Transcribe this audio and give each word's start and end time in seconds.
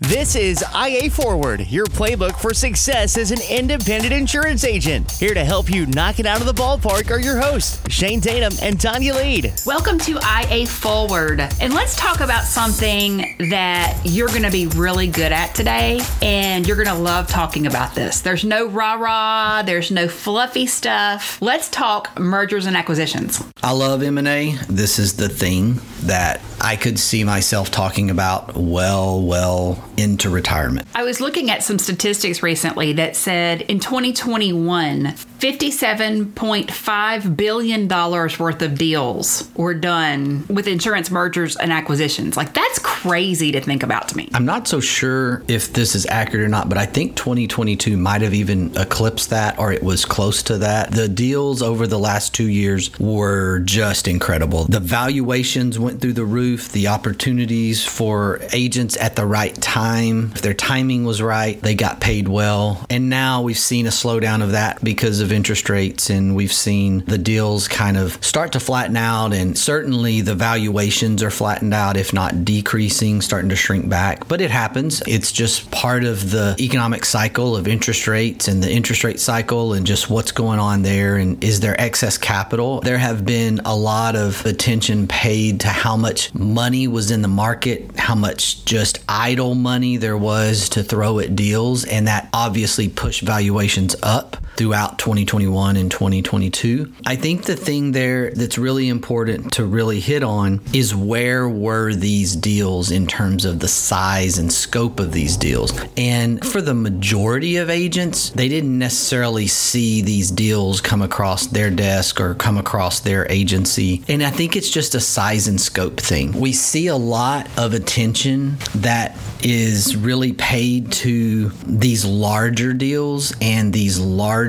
This 0.00 0.36
is 0.36 0.64
IA 0.72 1.10
Forward, 1.10 1.66
your 1.66 1.84
playbook 1.86 2.36
for 2.36 2.54
success 2.54 3.18
as 3.18 3.32
an 3.32 3.40
independent 3.50 4.12
insurance 4.12 4.62
agent. 4.62 5.10
Here 5.10 5.34
to 5.34 5.44
help 5.44 5.68
you 5.68 5.86
knock 5.86 6.20
it 6.20 6.26
out 6.26 6.40
of 6.40 6.46
the 6.46 6.52
ballpark 6.52 7.10
are 7.10 7.18
your 7.18 7.36
hosts, 7.36 7.82
Shane 7.92 8.20
Tatum 8.20 8.52
and 8.62 8.78
Tonya 8.78 9.16
Lead. 9.16 9.52
Welcome 9.66 9.98
to 9.98 10.20
IA 10.20 10.68
Forward. 10.68 11.40
And 11.60 11.74
let's 11.74 11.96
talk 11.96 12.20
about 12.20 12.44
something 12.44 13.34
that 13.50 14.00
you're 14.04 14.28
going 14.28 14.44
to 14.44 14.52
be 14.52 14.68
really 14.68 15.08
good 15.08 15.32
at 15.32 15.56
today. 15.56 16.00
And 16.22 16.64
you're 16.64 16.76
going 16.76 16.96
to 16.96 17.02
love 17.02 17.26
talking 17.26 17.66
about 17.66 17.96
this. 17.96 18.20
There's 18.20 18.44
no 18.44 18.68
rah 18.68 18.94
rah, 18.94 19.62
there's 19.62 19.90
no 19.90 20.06
fluffy 20.06 20.68
stuff. 20.68 21.42
Let's 21.42 21.68
talk 21.70 22.16
mergers 22.20 22.66
and 22.66 22.76
acquisitions. 22.76 23.42
I 23.64 23.72
love 23.72 24.04
M&A. 24.04 24.54
This 24.68 25.00
is 25.00 25.16
the 25.16 25.28
thing 25.28 25.80
that 26.02 26.40
I 26.60 26.76
could 26.76 26.98
see 26.98 27.24
myself 27.24 27.70
talking 27.70 28.10
about 28.10 28.56
well, 28.56 29.22
well 29.22 29.82
into 29.96 30.28
retirement. 30.28 30.88
I 30.94 31.04
was 31.04 31.20
looking 31.20 31.50
at 31.50 31.62
some 31.62 31.78
statistics 31.78 32.42
recently 32.42 32.92
that 32.94 33.16
said 33.16 33.62
in 33.62 33.78
2021, 33.78 35.14
$57.5 35.38 37.36
billion 37.36 37.88
worth 37.88 38.62
of 38.62 38.76
deals 38.76 39.48
were 39.56 39.74
done 39.74 40.44
with 40.48 40.66
insurance 40.66 41.10
mergers 41.10 41.56
and 41.56 41.72
acquisitions. 41.72 42.36
Like, 42.36 42.54
that's 42.54 42.78
crazy 42.80 43.52
to 43.52 43.60
think 43.60 43.82
about 43.84 44.08
to 44.08 44.16
me. 44.16 44.28
I'm 44.34 44.44
not 44.44 44.66
so 44.66 44.80
sure 44.80 45.44
if 45.46 45.72
this 45.72 45.94
is 45.94 46.06
accurate 46.06 46.44
or 46.44 46.48
not, 46.48 46.68
but 46.68 46.76
I 46.76 46.86
think 46.86 47.14
2022 47.16 47.96
might 47.96 48.22
have 48.22 48.34
even 48.34 48.76
eclipsed 48.76 49.30
that 49.30 49.58
or 49.58 49.72
it 49.72 49.82
was 49.82 50.04
close 50.04 50.42
to 50.44 50.58
that. 50.58 50.90
The 50.90 51.08
deals 51.08 51.62
over 51.62 51.86
the 51.86 51.98
last 51.98 52.34
two 52.34 52.48
years 52.48 52.90
were 52.98 53.60
just 53.60 54.08
incredible. 54.08 54.64
The 54.64 54.80
valuations 54.80 55.78
went 55.78 56.00
through 56.00 56.14
the 56.14 56.24
roof, 56.24 56.72
the 56.72 56.88
opportunities 56.88 57.84
for 57.84 58.40
agents 58.52 58.96
at 58.96 59.14
the 59.14 59.26
right 59.26 59.54
time. 59.62 60.32
If 60.34 60.42
their 60.42 60.54
timing 60.54 61.04
was 61.04 61.22
right, 61.22 61.60
they 61.60 61.76
got 61.76 62.00
paid 62.00 62.26
well. 62.26 62.84
And 62.90 63.08
now 63.08 63.42
we've 63.42 63.58
seen 63.58 63.86
a 63.86 63.90
slowdown 63.90 64.42
of 64.42 64.50
that 64.52 64.82
because 64.82 65.20
of 65.20 65.27
interest 65.32 65.68
rates, 65.68 66.10
and 66.10 66.34
we've 66.34 66.52
seen 66.52 67.04
the 67.06 67.18
deals 67.18 67.68
kind 67.68 67.96
of 67.96 68.22
start 68.24 68.52
to 68.52 68.60
flatten 68.60 68.96
out. 68.96 69.32
And 69.32 69.56
certainly 69.56 70.20
the 70.20 70.34
valuations 70.34 71.22
are 71.22 71.30
flattened 71.30 71.74
out, 71.74 71.96
if 71.96 72.12
not 72.12 72.44
decreasing, 72.44 73.20
starting 73.20 73.50
to 73.50 73.56
shrink 73.56 73.88
back. 73.88 74.28
But 74.28 74.40
it 74.40 74.50
happens. 74.50 75.02
It's 75.06 75.32
just 75.32 75.70
part 75.70 76.04
of 76.04 76.30
the 76.30 76.56
economic 76.60 77.04
cycle 77.04 77.56
of 77.56 77.68
interest 77.68 78.06
rates 78.06 78.48
and 78.48 78.62
the 78.62 78.70
interest 78.70 79.04
rate 79.04 79.20
cycle 79.20 79.72
and 79.72 79.86
just 79.86 80.10
what's 80.10 80.32
going 80.32 80.58
on 80.58 80.82
there. 80.82 81.16
And 81.16 81.42
is 81.42 81.60
there 81.60 81.80
excess 81.80 82.18
capital? 82.18 82.80
There 82.80 82.98
have 82.98 83.24
been 83.24 83.60
a 83.64 83.76
lot 83.76 84.16
of 84.16 84.44
attention 84.46 85.08
paid 85.08 85.60
to 85.60 85.68
how 85.68 85.96
much 85.96 86.34
money 86.34 86.88
was 86.88 87.10
in 87.10 87.22
the 87.22 87.28
market, 87.28 87.96
how 87.96 88.14
much 88.14 88.64
just 88.64 89.00
idle 89.08 89.54
money 89.54 89.96
there 89.96 90.16
was 90.16 90.68
to 90.70 90.82
throw 90.82 91.18
at 91.18 91.36
deals, 91.36 91.84
and 91.84 92.06
that 92.06 92.28
obviously 92.32 92.88
pushed 92.88 93.22
valuations 93.22 93.96
up 94.02 94.36
throughout 94.58 94.98
2021 94.98 95.76
and 95.76 95.88
2022. 95.88 96.92
I 97.06 97.14
think 97.14 97.44
the 97.44 97.54
thing 97.54 97.92
there 97.92 98.32
that's 98.32 98.58
really 98.58 98.88
important 98.88 99.52
to 99.52 99.64
really 99.64 100.00
hit 100.00 100.24
on 100.24 100.60
is 100.74 100.96
where 100.96 101.48
were 101.48 101.94
these 101.94 102.34
deals 102.34 102.90
in 102.90 103.06
terms 103.06 103.44
of 103.44 103.60
the 103.60 103.68
size 103.68 104.36
and 104.36 104.52
scope 104.52 104.98
of 104.98 105.12
these 105.12 105.36
deals. 105.36 105.72
And 105.96 106.44
for 106.44 106.60
the 106.60 106.74
majority 106.74 107.56
of 107.58 107.70
agents, 107.70 108.30
they 108.30 108.48
didn't 108.48 108.76
necessarily 108.76 109.46
see 109.46 110.02
these 110.02 110.32
deals 110.32 110.80
come 110.80 111.02
across 111.02 111.46
their 111.46 111.70
desk 111.70 112.20
or 112.20 112.34
come 112.34 112.58
across 112.58 112.98
their 112.98 113.30
agency. 113.30 114.02
And 114.08 114.24
I 114.24 114.30
think 114.30 114.56
it's 114.56 114.70
just 114.70 114.96
a 114.96 115.00
size 115.00 115.46
and 115.46 115.60
scope 115.60 116.00
thing. 116.00 116.32
We 116.32 116.52
see 116.52 116.88
a 116.88 116.96
lot 116.96 117.48
of 117.56 117.74
attention 117.74 118.56
that 118.74 119.16
is 119.40 119.96
really 119.96 120.32
paid 120.32 120.90
to 120.90 121.50
these 121.64 122.04
larger 122.04 122.72
deals 122.72 123.32
and 123.40 123.72
these 123.72 124.00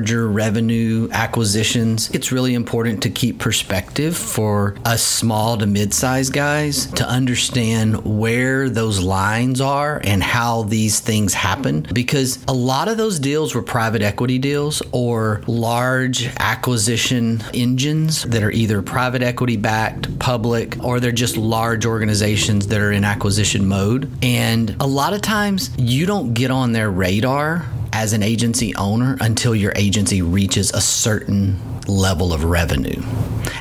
revenue 0.08 1.08
acquisitions. 1.12 2.10
It's 2.10 2.32
really 2.32 2.54
important 2.54 3.02
to 3.02 3.10
keep 3.10 3.38
perspective 3.38 4.16
for 4.16 4.76
us 4.84 5.02
small 5.02 5.58
to 5.58 5.66
mid-sized 5.66 6.32
guys 6.32 6.86
to 6.92 7.06
understand 7.06 8.04
where 8.04 8.68
those 8.68 9.00
lines 9.00 9.60
are 9.60 10.00
and 10.04 10.22
how 10.22 10.62
these 10.64 11.00
things 11.00 11.34
happen 11.34 11.86
because 11.92 12.42
a 12.48 12.52
lot 12.52 12.88
of 12.88 12.96
those 12.96 13.18
deals 13.18 13.54
were 13.54 13.62
private 13.62 14.02
equity 14.02 14.38
deals 14.38 14.82
or 14.92 15.42
large 15.46 16.26
acquisition 16.38 17.42
engines 17.54 18.22
that 18.24 18.42
are 18.42 18.50
either 18.50 18.82
private 18.82 19.22
equity 19.22 19.56
backed, 19.56 20.18
public, 20.18 20.82
or 20.82 21.00
they're 21.00 21.12
just 21.12 21.36
large 21.36 21.86
organizations 21.86 22.66
that 22.68 22.80
are 22.80 22.92
in 22.92 23.04
acquisition 23.04 23.66
mode. 23.66 24.10
And 24.22 24.76
a 24.80 24.86
lot 24.86 25.12
of 25.12 25.22
times 25.22 25.70
you 25.78 26.06
don't 26.06 26.34
get 26.34 26.50
on 26.50 26.72
their 26.72 26.90
radar 26.90 27.66
as 27.92 28.12
an 28.12 28.22
agency 28.22 28.74
owner 28.76 29.16
until 29.20 29.54
your 29.54 29.72
agency 29.76 30.22
reaches 30.22 30.72
a 30.72 30.80
certain 30.80 31.58
level 31.86 32.32
of 32.32 32.44
revenue. 32.44 33.02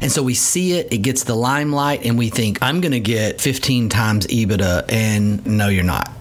And 0.01 0.12
so 0.12 0.23
we 0.23 0.34
see 0.34 0.73
it, 0.73 0.94
it 0.94 1.00
gets 1.00 1.23
the 1.23 1.35
limelight, 1.35 2.06
and 2.06 2.17
we 2.17 2.29
think, 2.29 2.59
I'm 2.62 2.81
going 2.81 2.91
to 2.91 3.00
get 3.00 3.41
15 3.41 3.89
times 3.89 4.28
EBITDA. 4.28 4.91
And 4.91 5.45
no, 5.45 5.68
you're 5.68 5.84
not. 5.84 6.12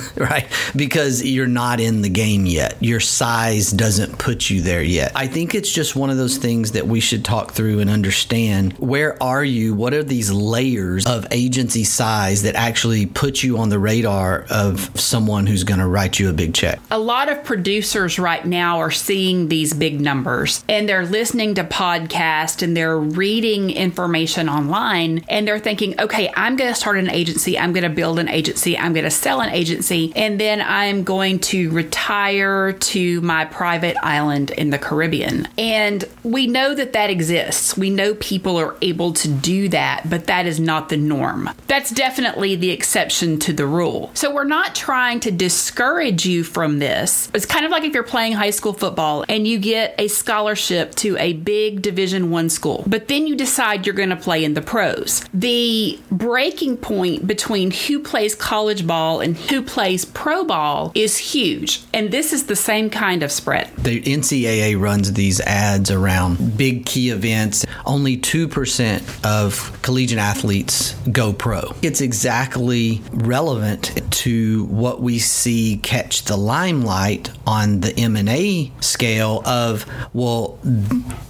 right? 0.16 0.46
Because 0.74 1.24
you're 1.24 1.46
not 1.46 1.80
in 1.80 2.02
the 2.02 2.08
game 2.08 2.46
yet. 2.46 2.76
Your 2.80 3.00
size 3.00 3.70
doesn't 3.70 4.18
put 4.18 4.50
you 4.50 4.62
there 4.62 4.82
yet. 4.82 5.12
I 5.14 5.26
think 5.26 5.54
it's 5.54 5.70
just 5.70 5.96
one 5.96 6.10
of 6.10 6.16
those 6.16 6.38
things 6.38 6.72
that 6.72 6.86
we 6.86 7.00
should 7.00 7.24
talk 7.24 7.52
through 7.52 7.80
and 7.80 7.90
understand. 7.90 8.72
Where 8.74 9.20
are 9.22 9.44
you? 9.44 9.74
What 9.74 9.94
are 9.94 10.02
these 10.02 10.30
layers 10.30 11.06
of 11.06 11.26
agency 11.30 11.84
size 11.84 12.42
that 12.42 12.54
actually 12.54 13.06
put 13.06 13.42
you 13.42 13.58
on 13.58 13.68
the 13.68 13.78
radar 13.78 14.46
of 14.50 14.90
someone 14.98 15.46
who's 15.46 15.64
going 15.64 15.80
to 15.80 15.86
write 15.86 16.18
you 16.18 16.28
a 16.30 16.32
big 16.32 16.54
check? 16.54 16.80
A 16.90 16.98
lot 16.98 17.30
of 17.30 17.44
producers 17.44 18.18
right 18.18 18.44
now 18.44 18.78
are 18.78 18.90
seeing 18.90 19.48
these 19.48 19.74
big 19.74 20.00
numbers 20.00 20.64
and 20.68 20.88
they're 20.88 21.06
listening 21.06 21.54
to 21.54 21.64
podcasts 21.64 22.62
and 22.62 22.76
they're 22.76 22.98
reading 22.98 23.70
information 23.70 24.48
online 24.48 25.24
and 25.28 25.46
they're 25.46 25.58
thinking, 25.58 26.00
okay, 26.00 26.32
I'm 26.36 26.56
going 26.56 26.70
to 26.70 26.78
start 26.78 26.98
an 26.98 27.10
agency. 27.10 27.58
I'm 27.58 27.72
going 27.72 27.84
to 27.84 27.90
build 27.90 28.18
an 28.18 28.28
agency. 28.28 28.78
I'm 28.78 28.92
going 28.92 29.04
to 29.04 29.10
sell 29.10 29.40
an 29.40 29.50
agency 29.50 29.81
and 29.90 30.38
then 30.38 30.60
I'm 30.60 31.04
going 31.04 31.38
to 31.40 31.70
retire 31.70 32.72
to 32.72 33.20
my 33.22 33.44
private 33.44 33.96
island 34.02 34.50
in 34.50 34.70
the 34.70 34.78
Caribbean. 34.78 35.48
And 35.58 36.04
we 36.22 36.46
know 36.46 36.74
that 36.74 36.92
that 36.92 37.10
exists. 37.10 37.76
We 37.76 37.90
know 37.90 38.14
people 38.14 38.58
are 38.58 38.76
able 38.82 39.12
to 39.14 39.28
do 39.28 39.68
that, 39.70 40.08
but 40.08 40.26
that 40.26 40.46
is 40.46 40.60
not 40.60 40.88
the 40.88 40.96
norm. 40.96 41.50
That's 41.66 41.90
definitely 41.90 42.56
the 42.56 42.70
exception 42.70 43.38
to 43.40 43.52
the 43.52 43.66
rule. 43.66 44.10
So 44.14 44.32
we're 44.32 44.44
not 44.44 44.74
trying 44.74 45.20
to 45.20 45.30
discourage 45.30 46.26
you 46.26 46.44
from 46.44 46.78
this. 46.78 47.30
It's 47.34 47.46
kind 47.46 47.64
of 47.64 47.70
like 47.70 47.84
if 47.84 47.94
you're 47.94 48.02
playing 48.02 48.32
high 48.32 48.50
school 48.50 48.72
football 48.72 49.24
and 49.28 49.46
you 49.46 49.58
get 49.58 49.94
a 49.98 50.08
scholarship 50.08 50.94
to 50.96 51.16
a 51.18 51.32
big 51.32 51.82
division 51.82 52.30
1 52.30 52.50
school, 52.50 52.84
but 52.86 53.08
then 53.08 53.26
you 53.26 53.36
decide 53.36 53.86
you're 53.86 53.94
going 53.94 54.10
to 54.10 54.16
play 54.16 54.44
in 54.44 54.54
the 54.54 54.62
pros. 54.62 55.24
The 55.32 55.98
breaking 56.10 56.76
point 56.76 57.26
between 57.26 57.70
who 57.70 58.00
plays 58.00 58.34
college 58.34 58.86
ball 58.86 59.20
and 59.20 59.36
who 59.36 59.62
plays 59.72 60.04
pro 60.04 60.44
ball 60.44 60.92
is 60.94 61.16
huge. 61.16 61.82
And 61.94 62.10
this 62.10 62.34
is 62.34 62.44
the 62.44 62.56
same 62.56 62.90
kind 62.90 63.22
of 63.22 63.32
spread. 63.32 63.74
The 63.78 64.02
NCAA 64.02 64.78
runs 64.78 65.14
these 65.14 65.40
ads 65.40 65.90
around 65.90 66.58
big 66.58 66.84
key 66.84 67.08
events. 67.08 67.64
Only 67.86 68.18
2% 68.18 69.24
of 69.24 69.80
collegiate 69.80 70.18
athletes 70.18 70.92
go 71.10 71.32
pro. 71.32 71.74
It's 71.80 72.02
exactly 72.02 73.00
relevant 73.12 74.12
to 74.12 74.64
what 74.66 75.00
we 75.00 75.18
see 75.18 75.78
catch 75.82 76.24
the 76.24 76.36
limelight 76.36 77.30
on 77.46 77.80
the 77.80 77.98
M&A 77.98 78.70
scale 78.80 79.42
of 79.46 79.86
well 80.12 80.58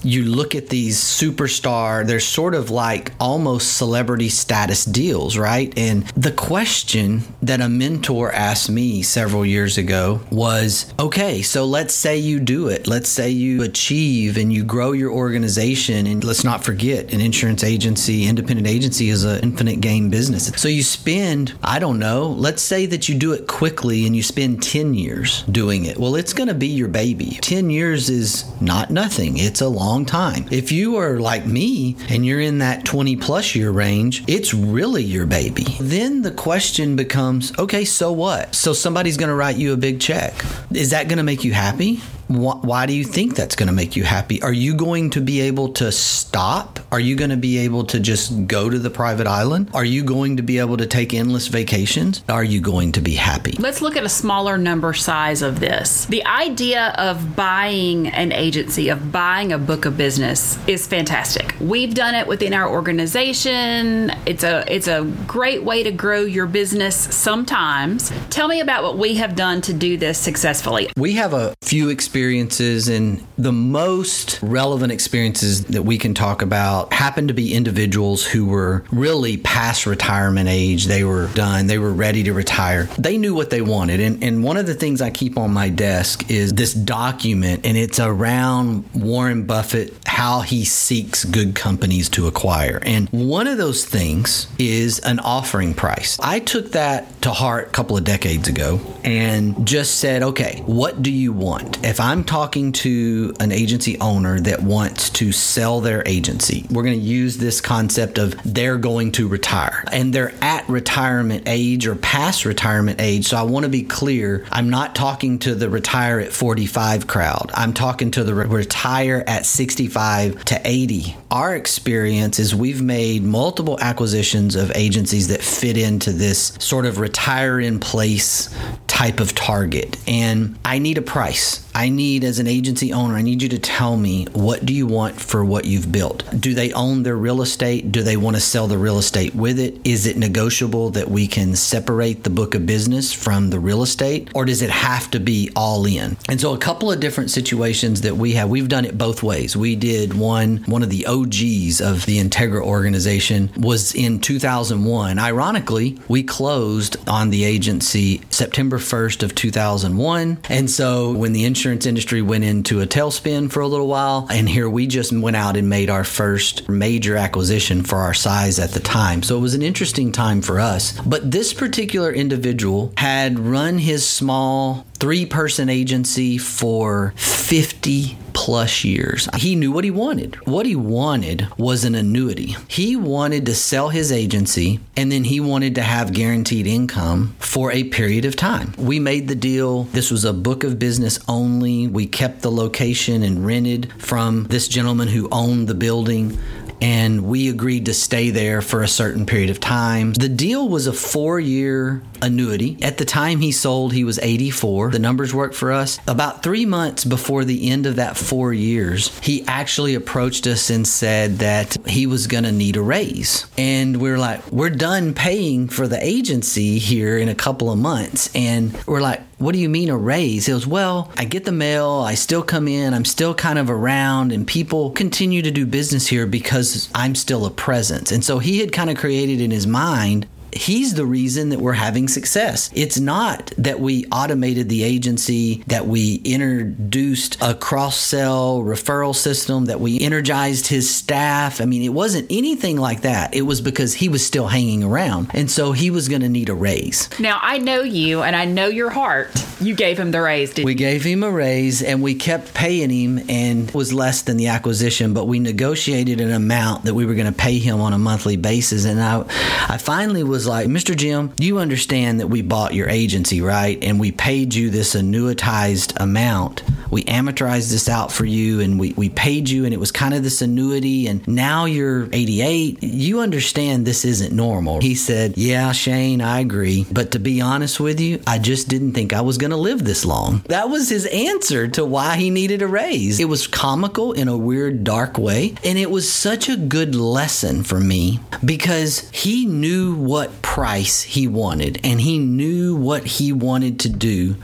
you 0.03 0.25
look 0.25 0.55
at 0.55 0.69
these 0.69 0.99
superstar 0.99 2.05
they're 2.05 2.21
sort 2.21 2.55
of 2.55 2.71
like 2.71 3.13
almost 3.21 3.77
celebrity 3.77 4.29
status 4.29 4.85
deals, 4.85 5.39
right? 5.39 5.73
And 5.79 6.03
the 6.09 6.33
question 6.33 7.23
that 7.43 7.61
a 7.61 7.69
mentor 7.69 8.32
asked 8.33 8.71
me 8.71 9.03
several 9.03 9.45
years 9.45 9.79
ago 9.79 10.21
was 10.31 10.93
okay, 10.99 11.43
so 11.43 11.65
let's 11.65 11.95
say 11.95 12.17
you 12.17 12.41
do 12.41 12.69
it. 12.69 12.87
Let's 12.87 13.09
say 13.09 13.31
you 13.31 13.63
achieve 13.63 14.37
and 14.37 14.53
you 14.53 14.65
grow 14.65 14.93
your 14.93 15.13
organization. 15.13 16.07
And 16.07 16.25
let's 16.25 16.45
not 16.45 16.65
forget, 16.65 17.13
an 17.13 17.21
insurance 17.21 17.63
agency, 17.65 18.27
independent 18.27 18.67
agency 18.67 19.09
is 19.11 19.25
an 19.25 19.41
infinite 19.43 19.81
game 19.81 20.11
business. 20.11 20.47
So 20.57 20.69
you 20.69 20.83
spend, 20.83 21.55
I 21.63 21.79
don't 21.79 21.99
know, 21.99 22.29
let's 22.29 22.63
say 22.63 22.87
that 22.87 23.09
you 23.09 23.15
do 23.15 23.33
it 23.33 23.47
quickly 23.47 24.07
and 24.07 24.17
you 24.17 24.23
spend 24.23 24.63
10 24.63 24.95
years 24.95 25.43
doing 25.45 25.85
it. 25.85 25.99
Well, 25.99 26.17
it's 26.17 26.33
going 26.33 26.49
to 26.49 26.55
be 26.55 26.69
your 26.69 26.89
baby. 26.89 27.39
10 27.43 27.71
years 27.71 28.09
is 28.09 28.45
not 28.61 28.91
nothing, 28.91 29.39
it's 29.39 29.61
a 29.61 29.69
long 29.69 30.05
time. 30.05 30.47
If 30.51 30.73
you 30.73 30.97
are 30.97 31.21
like 31.21 31.47
me 31.47 31.97
and 32.09 32.25
you're 32.25 32.41
in 32.41 32.59
that 32.59 32.85
20 32.85 33.17
plus 33.17 33.55
year 33.55 33.71
range, 33.71 34.25
it's 34.27 34.55
really 34.55 35.03
your 35.03 35.27
baby. 35.27 35.67
Then 35.81 36.23
the 36.23 36.31
question 36.31 36.97
becomes 36.97 37.57
okay, 37.59 37.85
so 37.85 38.13
what? 38.13 38.22
So 38.55 38.73
somebody's 38.73 39.17
going 39.17 39.29
to 39.29 39.35
write 39.35 39.57
you 39.57 39.73
a 39.73 39.77
big 39.77 40.01
check. 40.01 40.35
Is 40.73 40.91
that 40.91 41.09
going 41.09 41.19
to 41.19 41.25
make 41.25 41.45
you 41.45 41.53
happy? 41.53 42.01
Wh- 42.33 42.65
why 42.65 42.87
do 42.87 42.95
you 42.95 43.05
think 43.05 43.35
that's 43.35 43.57
going 43.57 43.67
to 43.69 43.73
make 43.73 43.97
you 43.97 44.05
happy? 44.05 44.43
Are 44.43 44.53
you 44.53 44.75
going 44.75 45.11
to 45.11 45.21
be 45.21 45.41
able 45.43 45.73
to 45.75 45.93
stop? 45.93 46.81
Are 46.91 47.01
you 47.01 47.17
going 47.17 47.31
to 47.31 47.37
be 47.37 47.59
able 47.59 47.85
to 47.85 48.01
just 48.01 48.47
go 48.47 48.69
to 48.69 48.79
the 48.79 48.91
private 48.91 49.27
island? 49.27 49.71
Are 49.75 49.85
you 49.85 50.03
going 50.05 50.37
to 50.37 50.43
be 50.43 50.59
able 50.59 50.77
to 50.77 50.87
take 50.87 51.15
endless 51.15 51.49
vacations? 51.49 52.23
Are 52.29 52.45
you 52.45 52.61
going 52.61 52.93
to 52.93 53.01
be 53.01 53.15
happy? 53.15 53.53
Let's 53.59 53.83
look 53.83 53.97
at 53.97 54.05
a 54.05 54.09
smaller 54.09 54.59
number 54.59 54.93
size 54.93 55.43
of 55.43 55.61
this. 55.61 56.07
The 56.07 56.25
idea 56.25 56.95
of 56.99 57.37
buying 57.37 58.09
an 58.09 58.33
agency, 58.33 58.89
of 58.89 59.13
buying 59.13 59.53
a 59.53 59.59
book 59.59 59.85
of 59.85 59.97
business 59.97 60.59
is 60.67 60.87
fantastic. 60.87 61.55
We've 61.61 61.95
done 61.95 62.15
it 62.15 62.27
within 62.27 62.55
our 62.55 62.69
organization. 62.69 64.11
It's 64.27 64.45
a 64.45 64.65
it's 64.73 64.89
a 64.89 65.05
great 65.27 65.63
way 65.63 65.83
to 65.83 65.91
grow 65.91 66.23
your 66.23 66.47
business 66.47 66.97
sometimes. 66.97 68.13
Tell 68.31 68.49
me 68.49 68.61
about 68.61 68.83
what 68.83 68.99
we 68.99 69.15
have 69.17 69.35
done 69.37 69.61
to 69.63 69.73
do 69.73 69.97
this 69.97 70.19
successfully. 70.19 70.91
We 70.97 71.13
have 71.15 71.33
a 71.33 71.55
few 71.63 71.89
experiences, 71.89 72.22
and 72.23 73.27
the 73.37 73.53
most 73.53 74.39
relevant 74.43 74.93
experiences 74.93 75.65
that 75.67 75.83
we 75.83 75.99
can 75.99 76.15
talk 76.15 76.41
about 76.41 76.93
happen 76.93 77.29
to 77.29 77.35
be 77.35 77.53
individuals 77.53 78.25
who 78.25 78.47
were 78.47 78.85
really 78.93 79.37
past 79.39 79.87
retirement 79.87 80.49
age. 80.49 80.87
They 80.87 81.03
were 81.03 81.27
done, 81.35 81.67
they 81.67 81.79
were 81.79 81.93
ready 81.93 82.23
to 82.25 82.33
retire. 82.33 82.85
They 82.99 83.19
knew 83.19 83.35
what 83.35 83.51
they 83.51 83.61
wanted. 83.61 84.01
And, 84.01 84.23
and 84.23 84.45
one 84.45 84.57
of 84.57 84.67
the 84.67 84.75
things 84.75 85.03
I 85.03 85.11
keep 85.11 85.37
on 85.37 85.53
my 85.53 85.69
desk 85.69 86.31
is 86.31 86.53
this 86.53 86.73
document, 86.73 87.67
and 87.67 87.77
it's 87.77 87.99
around 87.99 88.89
Warren 88.95 89.45
Buffett, 89.45 90.02
how 90.23 90.41
he 90.41 90.65
seeks 90.65 91.25
good 91.25 91.53
companies 91.53 92.09
to 92.09 92.29
acquire. 92.29 92.79
And 92.83 93.09
one 93.09 93.49
of 93.49 93.59
those 93.59 93.85
things 93.85 94.47
is 94.57 95.01
an 95.01 95.19
offering 95.19 95.75
price. 95.75 96.17
I 96.23 96.39
took 96.39 96.71
that 96.73 97.23
to 97.23 97.33
heart 97.33 97.67
a 97.67 97.71
couple 97.71 97.97
of 97.97 98.05
decades 98.05 98.47
ago 98.47 98.79
and 99.03 99.67
just 99.67 99.97
said, 99.99 100.23
okay, 100.23 100.63
what 100.65 101.03
do 101.03 101.11
you 101.11 101.33
want? 101.33 101.85
If 101.85 101.99
I'm 101.99 102.23
talking 102.23 102.71
to 102.85 103.35
an 103.41 103.51
agency 103.51 103.99
owner 103.99 104.39
that 104.39 104.63
wants 104.63 105.11
to 105.11 105.33
sell 105.33 105.81
their 105.81 106.05
agency, 106.07 106.67
we're 106.71 106.85
going 106.85 107.01
to 107.01 107.05
use 107.05 107.39
this 107.39 107.61
concept 107.61 108.19
of 108.19 108.37
they're 108.45 108.79
going 108.79 109.11
to 109.13 109.27
retire 109.27 109.83
and 109.91 110.13
they're 110.13 110.35
at 110.41 110.69
retirement 110.69 111.43
age 111.47 111.85
or 111.85 111.97
past 111.97 112.45
retirement 112.45 113.01
age. 113.01 113.27
So 113.27 113.37
I 113.37 113.43
want 113.43 113.65
to 113.65 113.69
be 113.69 113.83
clear. 113.83 114.47
I'm 114.53 114.71
not 114.71 114.95
talking 114.95 115.41
to 115.41 115.57
the 115.57 115.69
retire 115.69 116.21
at 116.21 116.33
45 116.33 117.09
crowd. 117.09 117.51
I'm 117.55 117.73
talking 117.73 118.13
to 118.13 118.23
the 118.23 118.35
retire 118.37 119.25
at 119.27 119.47
65 119.47 120.12
to 120.21 120.61
80. 120.65 121.17
Our 121.31 121.57
experience 121.57 122.39
is 122.39 122.55
we've 122.55 122.83
made 122.83 123.23
multiple 123.23 123.79
acquisitions 123.81 124.55
of 124.57 124.71
agencies 124.75 125.29
that 125.29 125.41
fit 125.43 125.77
into 125.77 126.13
this 126.13 126.55
sort 126.59 126.87
of 126.87 126.99
retire 126.99 127.59
in 127.61 127.79
place 127.79 128.55
type 128.87 129.21
of 129.21 129.35
target. 129.35 129.97
And 130.07 130.59
I 130.65 130.79
need 130.79 130.99
a 130.99 131.03
price. 131.03 131.67
I 131.75 131.89
need, 131.89 132.23
as 132.25 132.39
an 132.39 132.47
agency 132.47 132.93
owner, 132.93 133.15
I 133.15 133.23
need 133.23 133.43
you 133.43 133.49
to 133.51 133.59
tell 133.59 133.97
me 133.97 134.27
what 134.33 134.67
do 134.67 134.75
you 134.75 134.87
want 134.87 135.21
for 135.21 135.45
what 135.45 135.65
you've 135.65 135.91
built? 135.91 136.23
Do 136.39 136.55
they 136.55 136.73
own 136.73 137.03
their 137.03 137.17
real 137.17 137.41
estate? 137.41 137.91
Do 137.91 138.03
they 138.03 138.17
want 138.17 138.37
to 138.37 138.43
sell 138.43 138.67
the 138.67 138.79
real 138.79 138.99
estate 138.99 139.35
with 139.35 139.59
it? 139.59 139.81
Is 139.85 140.07
it 140.07 140.17
negotiable 140.17 140.91
that 140.91 141.11
we 141.11 141.27
can 141.27 141.57
separate 141.57 142.25
the 142.25 142.31
book 142.31 142.55
of 142.55 142.67
business 142.67 143.13
from 143.13 143.51
the 143.51 143.59
real 143.59 143.83
estate? 143.83 144.31
Or 144.35 144.45
does 144.45 144.61
it 144.61 144.71
have 144.71 145.11
to 145.13 145.21
be 145.21 145.51
all 145.57 145.87
in? 145.87 146.17
And 146.29 146.41
so 146.41 146.53
a 146.53 146.59
couple 146.59 146.93
of 146.93 147.01
different 147.01 147.31
situations 147.31 148.03
that 148.03 148.17
we 148.17 148.33
have, 148.33 148.51
we've 148.51 148.69
done 148.69 148.85
it 148.85 148.99
both 148.99 149.23
ways. 149.23 149.57
We 149.57 149.75
did 149.75 150.15
one, 150.15 150.59
one 150.67 150.83
of 150.83 150.91
the 150.91 151.07
OGs 151.07 151.81
of 151.81 152.05
the 152.05 152.19
Integra 152.19 152.63
organization 152.63 153.51
was 153.57 153.95
in 153.95 154.21
2001. 154.21 155.19
Ironically, 155.19 155.99
we 156.09 156.23
closed 156.23 156.97
on 157.09 157.31
the 157.31 157.45
agency 157.45 158.21
September 158.31 158.79
1st 158.79 159.23
of 159.23 159.35
2001. 159.35 160.39
And 160.51 160.71
so 160.71 161.13
when 161.13 161.33
the 161.33 161.45
insurance 161.45 161.62
industry 161.71 162.23
went 162.23 162.45
into 162.45 162.81
a 162.81 162.87
tailspin 162.87 163.51
for 163.51 163.61
a 163.61 163.69
little 163.69 163.87
while, 163.87 164.27
and 164.31 164.49
here 164.49 164.69
we 164.69 164.87
just 164.87 165.13
went 165.13 165.37
out 165.37 165.57
and 165.57 165.69
made 165.69 165.91
our 165.91 166.05
first 166.05 166.69
major 166.69 167.17
acquisition 167.17 167.83
for 167.83 167.99
our 167.99 168.15
size 168.15 168.59
at 168.59 168.73
the 168.73 168.81
time. 168.81 169.23
So 169.23 169.37
it 169.37 169.41
was 169.41 169.55
an 169.55 169.63
interesting 169.63 170.13
time 170.13 170.43
for 170.43 170.59
us. 170.59 170.99
But 171.01 171.31
this 171.31 171.53
particular 171.53 172.13
individual 172.13 172.93
had 172.97 173.39
run 173.39 173.79
his 173.79 174.07
small 174.07 174.87
three 174.99 175.27
person 175.27 175.69
agency 175.69 176.39
for 176.39 177.13
50 177.17 178.17
plus 178.43 178.83
years. 178.83 179.29
He 179.37 179.55
knew 179.55 179.71
what 179.71 179.85
he 179.85 179.91
wanted. 179.93 180.35
What 180.49 180.67
he 180.67 180.75
wanted 180.75 181.47
was 181.57 181.85
an 181.85 181.95
annuity. 181.95 182.57
He 182.67 182.97
wanted 182.97 183.47
to 183.47 183.55
sell 183.55 183.91
his 183.91 184.11
agency 184.11 184.81
and 184.97 185.13
then 185.13 185.23
he 185.23 185.39
wanted 185.39 185.77
to 185.77 185.83
have 185.83 186.13
guaranteed 186.13 186.67
income 186.67 187.37
for 187.39 187.71
a 187.71 187.85
period 187.85 188.25
of 188.25 188.35
time. 188.35 188.75
We 188.77 188.99
made 188.99 189.29
the 189.29 189.37
deal. 189.37 189.85
This 189.85 190.11
was 190.11 190.25
a 190.25 190.33
book 190.33 190.65
of 190.65 190.81
business 190.81 191.21
only. 191.29 191.87
We 191.87 192.05
kept 192.07 192.43
the 192.43 192.51
location 192.51 193.23
and 193.23 193.47
rented 193.47 193.93
from 193.99 194.45
this 194.51 194.67
gentleman 194.67 195.07
who 195.07 195.29
owned 195.31 195.69
the 195.69 195.75
building 195.75 196.37
and 196.83 197.25
we 197.25 197.49
agreed 197.49 197.87
to 197.87 197.95
stay 197.95 198.31
there 198.31 198.61
for 198.61 198.83
a 198.83 198.89
certain 198.89 199.25
period 199.25 199.51
of 199.51 199.61
time. 199.61 200.13
The 200.15 200.29
deal 200.29 200.69
was 200.69 200.89
a 200.89 200.93
four 200.93 201.39
year 201.39 202.03
annuity. 202.21 202.77
At 202.83 202.99
the 202.99 203.05
time 203.05 203.41
he 203.41 203.53
sold, 203.53 203.93
he 203.93 204.03
was 204.03 204.19
84. 204.19 204.91
The 204.91 204.99
numbers 204.99 205.33
worked 205.33 205.55
for 205.55 205.71
us. 205.73 206.01
About 206.09 206.43
three 206.43 206.67
months 206.67 207.05
before 207.05 207.45
the 207.45 207.71
end 207.71 207.87
of 207.87 207.97
that 207.97 208.17
four 208.17 208.53
years, 208.53 209.17
he 209.21 209.45
actually 209.47 209.95
approached 209.95 210.47
us 210.47 210.71
and 210.71 210.87
said 210.87 211.39
that 211.39 211.77
he 211.87 212.07
was 212.07 212.27
going 212.27 212.45
to 212.45 212.53
need 212.53 212.77
a 212.77 212.83
raise. 212.83 213.47
And 213.57 213.99
we 213.99 214.11
are 214.11 214.19
like, 214.19 214.51
we're 214.51 214.71
done 214.71 215.15
paying 215.15 215.69
for 215.69 215.87
the 215.87 216.05
agency 216.05 216.79
here 216.79 217.17
in 217.17 217.29
a 217.29 217.35
couple 217.35 217.71
of 217.71 217.79
months. 217.79 218.29
And 218.35 218.77
we're 218.87 219.01
like, 219.01 219.21
what 219.43 219.55
do 219.55 219.61
you 219.61 219.69
mean 219.69 219.91
a 219.91 219.97
raise? 219.97 220.47
He 220.47 220.53
goes, 220.53 220.67
Well, 220.67 221.11
I 221.17 221.25
get 221.25 221.45
the 221.45 221.53
mail, 221.53 221.91
I 222.07 222.15
still 222.15 222.43
come 222.43 222.69
in, 222.69 222.95
I'm 222.95 223.05
still 223.05 223.35
kind 223.35 223.59
of 223.59 223.69
around, 223.69 224.33
and 224.33 224.47
people 224.47 224.91
continue 224.91 225.43
to 225.43 225.51
do 225.51 225.67
business 225.67 226.07
here 226.07 226.27
because 226.27 226.89
I'm 226.95 227.15
still 227.15 227.45
a 227.45 227.51
presence. 227.51 228.13
And 228.13 228.25
so 228.25 228.39
he 228.39 228.61
had 228.61 228.73
kind 228.73 228.89
of 228.89 228.97
created 228.97 229.41
in 229.41 229.51
his 229.51 229.67
mind 229.67 230.27
he's 230.53 230.95
the 230.95 231.07
reason 231.07 231.49
that 231.51 231.61
we're 231.61 231.73
having 231.73 232.09
success. 232.09 232.71
It's 232.75 232.99
not 232.99 233.53
that 233.59 233.81
we 233.81 234.07
automated 234.13 234.69
the 234.69 234.83
agency, 234.85 235.63
that 235.67 235.87
we 235.87 236.17
introduced 236.25 237.39
a 237.41 237.55
cross 237.55 237.97
sell 237.97 238.61
referral 238.61 239.15
system, 239.15 239.67
that 239.67 239.81
we 239.81 240.01
energized 240.01 240.67
his 240.67 240.93
staff. 240.93 241.61
I 241.61 241.65
mean, 241.65 241.83
it 241.83 241.91
wasn't 241.91 242.27
anything 242.31 242.77
like 242.77 243.03
that. 243.03 243.35
It 243.35 243.43
was 243.43 243.61
because 243.61 243.95
he 243.95 244.09
was 244.09 244.25
still 244.25 244.49
hanging 244.49 244.85
around. 244.85 245.31
And 245.35 245.51
so 245.51 245.73
he 245.73 245.91
was 245.91 246.09
going 246.09 246.23
to 246.23 246.29
need 246.29 246.49
a 246.49 246.55
raise. 246.55 247.09
Now, 247.19 247.39
I 247.41 247.59
know 247.59 247.83
you 247.83 248.23
and 248.23 248.37
I 248.37 248.45
know 248.45 248.67
your 248.67 248.91
heart. 248.91 249.31
You 249.61 249.75
gave 249.75 249.99
him 249.99 250.11
the 250.11 250.21
raise, 250.21 250.51
didn't 250.55 250.67
we 250.67 250.73
you? 250.73 250.79
gave 250.79 251.05
him 251.05 251.23
a 251.23 251.31
raise 251.31 251.83
and 251.83 252.03
we 252.03 252.15
kept 252.15 252.53
paying 252.55 252.91
him 252.91 253.19
and 253.29 253.69
it 253.69 253.75
was 253.75 253.93
less 253.93 254.23
than 254.23 254.37
the 254.37 254.49
acquisition, 254.49 255.15
but 255.15 255.27
we 255.27 255.39
negotiated 255.39 256.21
an 256.21 256.33
amount 256.33 256.85
that 256.85 256.95
we 256.95 257.07
were 257.07 257.15
going 257.15 257.27
to 257.27 257.33
pay 257.33 257.59
him 257.59 257.81
on 257.81 257.93
a 257.93 257.99
monthly 257.99 258.37
basis. 258.37 258.85
And 258.85 259.01
I, 259.01 259.25
I 259.69 259.79
finally 259.79 260.23
was 260.23 260.42
like, 260.47 260.69
Mr. 260.69 260.97
Jim, 260.97 261.33
you 261.39 261.59
understand 261.59 262.21
that 262.21 262.29
we 262.29 262.43
bought 262.43 262.75
your 262.75 262.89
agency, 262.89 263.41
right? 263.41 263.83
And 263.83 263.99
we 263.99 264.13
paid 264.13 264.55
you 264.55 264.71
this 264.71 264.95
annuitized 264.95 266.01
amount. 266.01 266.63
We 266.91 267.05
amortized 267.05 267.71
this 267.71 267.89
out 267.89 268.13
for 268.13 268.27
you 268.27 268.61
and 268.61 268.79
we, 268.79 268.93
we 268.93 269.09
paid 269.09 269.49
you, 269.49 269.65
and 269.65 269.73
it 269.73 269.81
was 269.81 269.91
kind 269.91 270.13
of 270.13 270.23
this 270.23 270.43
annuity. 270.43 271.07
And 271.07 271.27
now 271.27 271.65
you're 271.65 272.09
88. 272.13 272.83
You 272.83 273.21
understand 273.21 273.87
this 273.87 274.05
isn't 274.05 274.35
normal. 274.35 274.81
He 274.81 274.95
said, 274.95 275.39
Yeah, 275.39 275.73
Shane, 275.73 276.21
I 276.21 276.41
agree. 276.41 276.87
But 276.93 277.13
to 277.13 277.19
be 277.19 277.41
honest 277.41 277.81
with 277.81 277.99
you, 277.99 278.21
I 278.27 278.39
just 278.39 278.69
didn't 278.69 278.93
think 278.93 279.15
I 279.15 279.23
was 279.23 279.39
going 279.39 279.53
to 279.53 279.57
live 279.57 279.85
this 279.85 280.05
long. 280.05 280.43
That 280.49 280.69
was 280.69 280.91
his 280.91 281.07
answer 281.07 281.67
to 281.69 281.85
why 281.85 282.17
he 282.17 282.29
needed 282.29 282.61
a 282.61 282.67
raise. 282.67 283.21
It 283.21 283.29
was 283.29 283.47
comical 283.47 284.13
in 284.13 284.29
a 284.29 284.37
weird, 284.37 284.85
dark 284.85 285.17
way. 285.17 285.55
And 285.65 285.79
it 285.79 285.91
was 285.91 286.13
such 286.13 286.49
a 286.49 286.57
good 286.57 286.95
lesson 286.95 287.63
for 287.63 287.81
me 287.81 288.21
because 288.45 289.09
he 289.11 289.47
knew 289.47 289.95
what 289.95 290.31
price 290.41 291.03
he 291.03 291.27
wanted 291.29 291.81
and 291.85 292.01
he 292.01 292.19
knew 292.19 292.77
what 292.77 293.05
he 293.05 293.33
wanted 293.33 293.81
to 293.81 293.89
do. 293.89 294.37